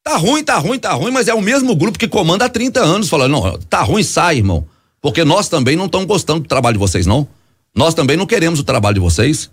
Tá 0.04 0.16
ruim, 0.16 0.44
tá 0.44 0.60
ruim, 0.60 0.78
tá 0.78 0.94
ruim, 0.94 1.10
mas 1.10 1.28
é 1.28 1.34
o 1.34 1.42
mesmo 1.42 1.76
grupo 1.76 1.98
que 1.98 2.08
comanda 2.08 2.46
há 2.46 2.50
30 2.50 2.82
anos. 2.82 3.10
Falando, 3.10 3.32
não, 3.32 3.58
tá 3.68 3.82
ruim, 3.82 4.04
sai, 4.04 4.38
irmão. 4.38 4.68
Porque 5.02 5.24
nós 5.24 5.48
também 5.48 5.76
não 5.76 5.86
estamos 5.86 6.08
gostando 6.08 6.42
do 6.42 6.48
trabalho 6.48 6.74
de 6.74 6.80
vocês, 6.80 7.06
não. 7.06 7.28
Nós 7.76 7.94
também 7.94 8.18
não 8.18 8.26
queremos 8.26 8.60
o 8.60 8.64
trabalho 8.64 8.96
de 8.96 9.00
vocês. 9.00 9.50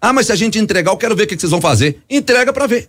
Ah, 0.00 0.12
mas 0.12 0.26
se 0.26 0.32
a 0.32 0.36
gente 0.36 0.58
entregar, 0.58 0.92
eu 0.92 0.96
quero 0.96 1.14
ver 1.14 1.24
o 1.24 1.26
que, 1.26 1.34
que 1.34 1.40
vocês 1.40 1.50
vão 1.50 1.60
fazer. 1.60 2.02
Entrega 2.08 2.52
para 2.52 2.66
ver. 2.66 2.88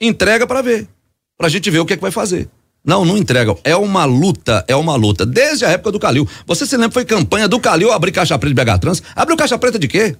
Entrega 0.00 0.46
para 0.46 0.62
ver. 0.62 0.88
Pra 1.36 1.48
gente 1.48 1.70
ver 1.70 1.78
o 1.80 1.86
que, 1.86 1.96
que 1.96 2.02
vai 2.02 2.10
fazer. 2.10 2.48
Não, 2.84 3.04
não 3.04 3.16
entregam. 3.16 3.58
É 3.62 3.76
uma 3.76 4.04
luta, 4.04 4.64
é 4.66 4.74
uma 4.74 4.96
luta. 4.96 5.24
Desde 5.24 5.64
a 5.64 5.68
época 5.68 5.92
do 5.92 6.00
Calil. 6.00 6.28
Você 6.46 6.66
se 6.66 6.76
lembra, 6.76 6.92
foi 6.92 7.04
campanha 7.04 7.46
do 7.46 7.60
Calil 7.60 7.92
abrir 7.92 8.10
caixa 8.10 8.38
preta 8.38 8.54
de 8.54 8.64
BH 8.64 8.78
Trans? 8.80 9.02
Abriu 9.14 9.36
caixa 9.36 9.56
preta 9.56 9.78
de 9.78 9.86
quê? 9.86 10.16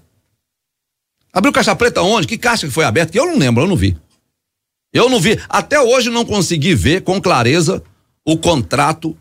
Abriu 1.32 1.52
caixa 1.52 1.74
preta 1.74 2.02
onde? 2.02 2.26
Que 2.26 2.38
caixa 2.38 2.66
que 2.66 2.72
foi 2.72 2.85
aberta? 2.85 3.16
Eu 3.16 3.26
não 3.26 3.38
lembro, 3.38 3.64
eu 3.64 3.68
não 3.68 3.76
vi. 3.76 3.96
Eu 4.92 5.08
não 5.08 5.18
vi. 5.18 5.40
Até 5.48 5.80
hoje 5.80 6.11
não 6.11 6.24
consegui 6.24 6.74
ver 6.74 7.02
com 7.02 7.20
clareza 7.20 7.82
o 8.24 8.37
contrato 8.37 9.16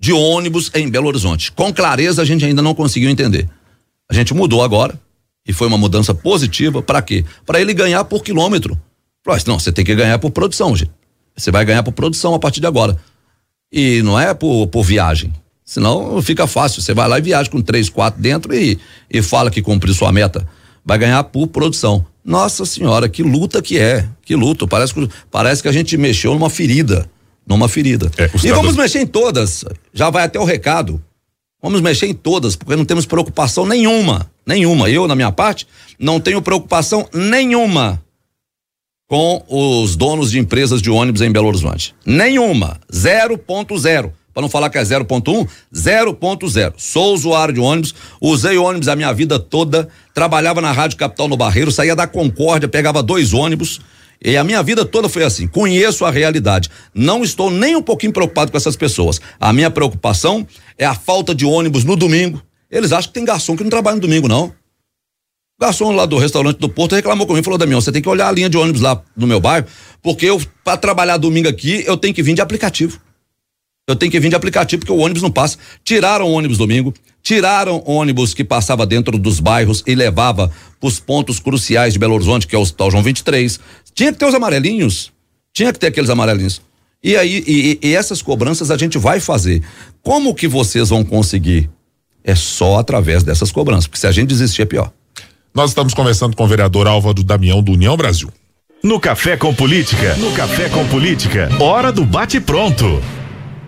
de 0.00 0.14
ônibus 0.14 0.70
em 0.74 0.88
Belo 0.88 1.08
Horizonte. 1.08 1.52
Com 1.52 1.72
clareza 1.72 2.22
a 2.22 2.24
gente 2.24 2.44
ainda 2.44 2.62
não 2.62 2.74
conseguiu 2.74 3.10
entender. 3.10 3.46
A 4.10 4.14
gente 4.14 4.32
mudou 4.32 4.62
agora 4.62 4.98
e 5.46 5.52
foi 5.52 5.68
uma 5.68 5.76
mudança 5.76 6.14
positiva. 6.14 6.82
Para 6.82 7.02
quê? 7.02 7.24
Para 7.44 7.60
ele 7.60 7.74
ganhar 7.74 8.02
por 8.04 8.24
quilômetro. 8.24 8.80
Não, 9.46 9.58
você 9.58 9.70
tem 9.70 9.84
que 9.84 9.94
ganhar 9.94 10.18
por 10.18 10.30
produção, 10.30 10.74
gente. 10.74 10.90
Você 11.36 11.50
vai 11.50 11.64
ganhar 11.64 11.82
por 11.82 11.92
produção 11.92 12.34
a 12.34 12.38
partir 12.38 12.60
de 12.60 12.66
agora. 12.66 12.96
E 13.70 14.02
não 14.02 14.18
é 14.18 14.32
por, 14.32 14.66
por 14.68 14.82
viagem. 14.82 15.32
Senão 15.64 16.20
fica 16.22 16.46
fácil. 16.46 16.80
Você 16.80 16.94
vai 16.94 17.06
lá 17.06 17.18
e 17.18 17.22
viaja 17.22 17.50
com 17.50 17.60
três, 17.60 17.88
quatro 17.88 18.20
dentro 18.20 18.54
e, 18.54 18.78
e 19.08 19.22
fala 19.22 19.50
que 19.50 19.62
cumpriu 19.62 19.94
sua 19.94 20.10
meta. 20.10 20.48
Vai 20.84 20.98
ganhar 20.98 21.22
por 21.24 21.46
produção. 21.46 22.04
Nossa 22.24 22.64
senhora, 22.64 23.08
que 23.08 23.22
luta 23.22 23.62
que 23.62 23.78
é. 23.78 24.08
Que 24.24 24.34
luta. 24.34 24.66
Parece 24.66 24.94
parece 25.30 25.62
que 25.62 25.68
a 25.68 25.72
gente 25.72 25.96
mexeu 25.96 26.32
numa 26.32 26.50
ferida. 26.50 27.08
Numa 27.46 27.68
ferida. 27.68 28.10
É, 28.16 28.30
e 28.44 28.52
vamos 28.52 28.76
mexer 28.76 29.00
em 29.00 29.06
todas. 29.06 29.64
Já 29.92 30.10
vai 30.10 30.24
até 30.24 30.38
o 30.38 30.44
recado. 30.44 31.02
Vamos 31.62 31.80
mexer 31.80 32.06
em 32.06 32.14
todas, 32.14 32.56
porque 32.56 32.76
não 32.76 32.84
temos 32.84 33.04
preocupação 33.04 33.66
nenhuma. 33.66 34.30
Nenhuma. 34.46 34.88
Eu, 34.88 35.06
na 35.06 35.14
minha 35.14 35.30
parte, 35.30 35.66
não 35.98 36.18
tenho 36.18 36.40
preocupação 36.40 37.08
nenhuma 37.12 38.02
com 39.06 39.44
os 39.48 39.96
donos 39.96 40.30
de 40.30 40.38
empresas 40.38 40.80
de 40.80 40.88
ônibus 40.88 41.20
em 41.20 41.30
Belo 41.30 41.48
Horizonte. 41.48 41.94
Nenhuma. 42.06 42.78
0.0. 42.92 44.12
Para 44.32 44.42
não 44.42 44.48
falar 44.48 44.70
que 44.70 44.78
é 44.78 44.82
0.1, 44.82 45.48
0.0. 45.74 46.74
Sou 46.76 47.12
usuário 47.12 47.52
de 47.52 47.60
ônibus, 47.60 47.92
usei 48.20 48.56
ônibus 48.56 48.86
a 48.86 48.94
minha 48.94 49.12
vida 49.12 49.38
toda, 49.38 49.88
trabalhava 50.14 50.60
na 50.60 50.70
Rádio 50.70 50.96
Capital 50.96 51.26
no 51.26 51.36
Barreiro, 51.36 51.72
saía 51.72 51.96
da 51.96 52.06
Concórdia, 52.06 52.68
pegava 52.68 53.02
dois 53.02 53.34
ônibus. 53.34 53.80
E 54.22 54.36
a 54.36 54.44
minha 54.44 54.62
vida 54.62 54.84
toda 54.84 55.08
foi 55.08 55.24
assim. 55.24 55.46
Conheço 55.46 56.04
a 56.04 56.10
realidade. 56.10 56.68
Não 56.94 57.22
estou 57.22 57.50
nem 57.50 57.74
um 57.74 57.82
pouquinho 57.82 58.12
preocupado 58.12 58.50
com 58.50 58.56
essas 58.56 58.76
pessoas. 58.76 59.20
A 59.38 59.52
minha 59.52 59.70
preocupação 59.70 60.46
é 60.76 60.84
a 60.84 60.94
falta 60.94 61.34
de 61.34 61.46
ônibus 61.46 61.84
no 61.84 61.96
domingo. 61.96 62.42
Eles 62.70 62.92
acham 62.92 63.08
que 63.08 63.14
tem 63.14 63.24
garçom 63.24 63.56
que 63.56 63.62
não 63.62 63.70
trabalha 63.70 63.96
no 63.96 64.02
domingo, 64.02 64.28
não 64.28 64.52
garçom 65.60 65.92
lá 65.92 66.06
do 66.06 66.16
restaurante 66.16 66.56
do 66.56 66.70
Porto 66.70 66.94
reclamou 66.94 67.26
comigo, 67.26 67.44
falou, 67.44 67.58
Damião, 67.58 67.82
você 67.82 67.92
tem 67.92 68.00
que 68.00 68.08
olhar 68.08 68.28
a 68.28 68.32
linha 68.32 68.48
de 68.48 68.56
ônibus 68.56 68.80
lá 68.80 69.02
no 69.14 69.26
meu 69.26 69.38
bairro, 69.38 69.66
porque 70.02 70.24
eu, 70.24 70.40
para 70.64 70.78
trabalhar 70.78 71.18
domingo 71.18 71.48
aqui, 71.48 71.84
eu 71.86 71.98
tenho 71.98 72.14
que 72.14 72.22
vir 72.22 72.34
de 72.34 72.40
aplicativo. 72.40 72.98
Eu 73.86 73.94
tenho 73.94 74.10
que 74.10 74.18
vir 74.18 74.30
de 74.30 74.36
aplicativo 74.36 74.80
porque 74.80 74.92
o 74.92 74.98
ônibus 74.98 75.22
não 75.22 75.30
passa. 75.30 75.58
Tiraram 75.84 76.26
o 76.26 76.32
ônibus 76.32 76.56
domingo, 76.56 76.94
tiraram 77.22 77.82
ônibus 77.84 78.32
que 78.32 78.44
passava 78.44 78.86
dentro 78.86 79.18
dos 79.18 79.40
bairros 79.40 79.82
e 79.86 79.94
levava 79.94 80.50
para 80.78 80.88
os 80.88 80.98
pontos 80.98 81.38
cruciais 81.40 81.92
de 81.92 81.98
Belo 81.98 82.14
Horizonte, 82.14 82.46
que 82.46 82.54
é 82.54 82.58
o 82.58 82.62
Hospital 82.62 82.92
João 82.92 83.02
23. 83.02 83.60
Tinha 84.00 84.14
que 84.14 84.18
ter 84.18 84.24
os 84.24 84.34
amarelinhos. 84.34 85.12
Tinha 85.52 85.70
que 85.74 85.78
ter 85.78 85.88
aqueles 85.88 86.08
amarelinhos. 86.08 86.62
E 87.04 87.18
aí, 87.18 87.44
e, 87.46 87.78
e 87.82 87.94
essas 87.94 88.22
cobranças 88.22 88.70
a 88.70 88.78
gente 88.78 88.96
vai 88.96 89.20
fazer. 89.20 89.62
Como 90.00 90.34
que 90.34 90.48
vocês 90.48 90.88
vão 90.88 91.04
conseguir? 91.04 91.68
É 92.24 92.34
só 92.34 92.78
através 92.78 93.22
dessas 93.22 93.52
cobranças, 93.52 93.86
porque 93.86 94.00
se 94.00 94.06
a 94.06 94.10
gente 94.10 94.30
desistir 94.30 94.62
é 94.62 94.64
pior. 94.64 94.90
Nós 95.54 95.72
estamos 95.72 95.92
conversando 95.92 96.34
com 96.34 96.44
o 96.44 96.48
vereador 96.48 96.86
Álvaro 96.86 97.22
Damião 97.22 97.62
do 97.62 97.72
União 97.72 97.94
Brasil. 97.94 98.32
No 98.82 98.98
Café 98.98 99.36
com 99.36 99.54
Política, 99.54 100.16
no 100.16 100.32
Café 100.32 100.70
com 100.70 100.88
Política, 100.88 101.50
hora 101.60 101.92
do 101.92 102.02
bate-pronto. 102.02 103.02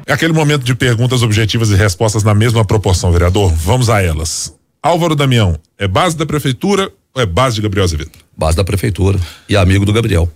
É 0.06 0.14
aquele 0.14 0.32
momento 0.32 0.64
de 0.64 0.74
perguntas 0.74 1.22
objetivas 1.22 1.68
e 1.68 1.74
respostas 1.74 2.22
na 2.22 2.32
mesma 2.32 2.64
proporção, 2.64 3.12
vereador. 3.12 3.52
Vamos 3.52 3.90
a 3.90 4.00
elas. 4.00 4.54
Álvaro 4.82 5.14
Damião, 5.14 5.58
é 5.78 5.86
base 5.86 6.16
da 6.16 6.24
prefeitura 6.24 6.90
ou 7.14 7.20
é 7.20 7.26
base 7.26 7.56
de 7.56 7.60
Gabriel 7.60 7.84
Azevedo? 7.84 8.12
Base 8.36 8.56
da 8.56 8.64
prefeitura 8.64 9.18
e 9.48 9.56
amigo 9.56 9.84
do 9.84 9.92
Gabriel. 9.92 10.30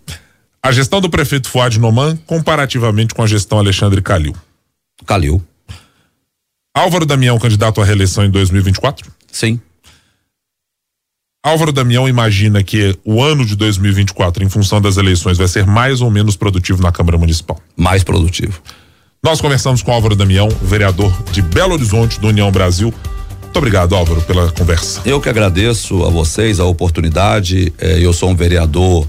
A 0.62 0.72
gestão 0.72 1.00
do 1.00 1.08
prefeito 1.08 1.48
Fuad 1.48 1.78
Noman 1.78 2.16
comparativamente 2.26 3.14
com 3.14 3.22
a 3.22 3.26
gestão 3.26 3.58
Alexandre 3.58 4.02
Calil. 4.02 4.34
Calil. 5.06 5.42
Álvaro 6.74 7.06
Damião 7.06 7.38
candidato 7.38 7.80
à 7.80 7.84
reeleição 7.84 8.24
em 8.24 8.30
2024? 8.30 9.10
Sim. 9.30 9.60
Álvaro 11.46 11.70
Damião 11.70 12.08
imagina 12.08 12.62
que 12.64 12.98
o 13.04 13.22
ano 13.22 13.46
de 13.46 13.54
2024, 13.54 14.42
em 14.42 14.48
função 14.48 14.80
das 14.80 14.96
eleições, 14.96 15.38
vai 15.38 15.46
ser 15.46 15.64
mais 15.64 16.00
ou 16.00 16.10
menos 16.10 16.36
produtivo 16.36 16.82
na 16.82 16.90
Câmara 16.90 17.16
Municipal? 17.16 17.60
Mais 17.76 18.02
produtivo. 18.02 18.60
Nós 19.22 19.40
conversamos 19.40 19.80
com 19.80 19.92
Álvaro 19.92 20.16
Damião, 20.16 20.48
vereador 20.48 21.12
de 21.30 21.42
Belo 21.42 21.74
Horizonte 21.74 22.18
do 22.18 22.26
União 22.28 22.50
Brasil. 22.50 22.92
Muito 23.56 23.68
obrigado, 23.68 23.94
Álvaro, 23.94 24.20
pela 24.20 24.52
conversa. 24.52 25.00
Eu 25.06 25.18
que 25.18 25.30
agradeço 25.30 26.04
a 26.04 26.10
vocês 26.10 26.60
a 26.60 26.66
oportunidade. 26.66 27.72
Eh, 27.78 28.00
eu 28.02 28.12
sou 28.12 28.28
um 28.28 28.36
vereador 28.36 29.08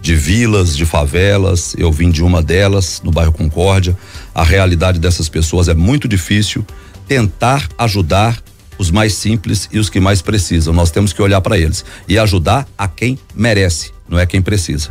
de 0.00 0.14
vilas, 0.14 0.76
de 0.76 0.86
favelas. 0.86 1.74
Eu 1.76 1.90
vim 1.90 2.08
de 2.08 2.22
uma 2.22 2.40
delas, 2.40 3.02
no 3.02 3.10
bairro 3.10 3.32
Concórdia. 3.32 3.98
A 4.32 4.44
realidade 4.44 5.00
dessas 5.00 5.28
pessoas 5.28 5.66
é 5.66 5.74
muito 5.74 6.06
difícil. 6.06 6.64
Tentar 7.08 7.68
ajudar 7.76 8.40
os 8.78 8.88
mais 8.92 9.14
simples 9.14 9.68
e 9.72 9.80
os 9.80 9.90
que 9.90 9.98
mais 9.98 10.22
precisam. 10.22 10.72
Nós 10.72 10.92
temos 10.92 11.12
que 11.12 11.20
olhar 11.20 11.40
para 11.40 11.58
eles 11.58 11.84
e 12.06 12.20
ajudar 12.20 12.68
a 12.78 12.86
quem 12.86 13.18
merece, 13.34 13.90
não 14.08 14.16
é 14.16 14.24
quem 14.24 14.40
precisa. 14.40 14.90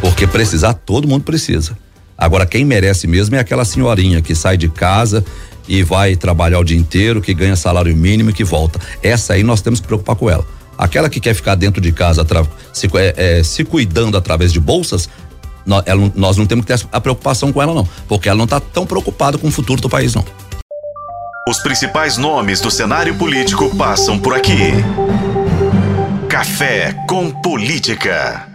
Porque 0.00 0.26
precisar 0.26 0.72
todo 0.72 1.06
mundo 1.06 1.22
precisa. 1.22 1.76
Agora 2.16 2.46
quem 2.46 2.64
merece 2.64 3.06
mesmo 3.06 3.36
é 3.36 3.40
aquela 3.40 3.66
senhorinha 3.66 4.22
que 4.22 4.34
sai 4.34 4.56
de 4.56 4.70
casa 4.70 5.22
e 5.68 5.82
vai 5.82 6.16
trabalhar 6.16 6.58
o 6.58 6.64
dia 6.64 6.76
inteiro, 6.76 7.20
que 7.20 7.32
ganha 7.34 7.56
salário 7.56 7.94
mínimo 7.96 8.30
e 8.30 8.32
que 8.32 8.44
volta. 8.44 8.80
Essa 9.02 9.34
aí 9.34 9.42
nós 9.42 9.60
temos 9.60 9.80
que 9.80 9.86
preocupar 9.86 10.16
com 10.16 10.28
ela. 10.28 10.46
Aquela 10.76 11.08
que 11.08 11.20
quer 11.20 11.34
ficar 11.34 11.54
dentro 11.54 11.80
de 11.80 11.92
casa 11.92 12.26
se, 12.72 12.88
é, 12.94 13.38
é, 13.38 13.42
se 13.42 13.64
cuidando 13.64 14.16
através 14.16 14.52
de 14.52 14.58
bolsas, 14.58 15.08
nós, 15.64 15.82
ela, 15.86 16.10
nós 16.14 16.36
não 16.36 16.46
temos 16.46 16.64
que 16.64 16.74
ter 16.74 16.86
a 16.90 17.00
preocupação 17.00 17.52
com 17.52 17.62
ela 17.62 17.74
não, 17.74 17.88
porque 18.08 18.28
ela 18.28 18.36
não 18.36 18.44
está 18.44 18.58
tão 18.58 18.84
preocupada 18.84 19.38
com 19.38 19.48
o 19.48 19.50
futuro 19.50 19.80
do 19.80 19.88
país 19.88 20.14
não. 20.14 20.24
Os 21.48 21.58
principais 21.58 22.16
nomes 22.16 22.60
do 22.60 22.70
cenário 22.70 23.14
político 23.16 23.74
passam 23.76 24.18
por 24.18 24.34
aqui. 24.34 24.72
Café 26.28 26.94
com 27.08 27.30
Política. 27.30 28.51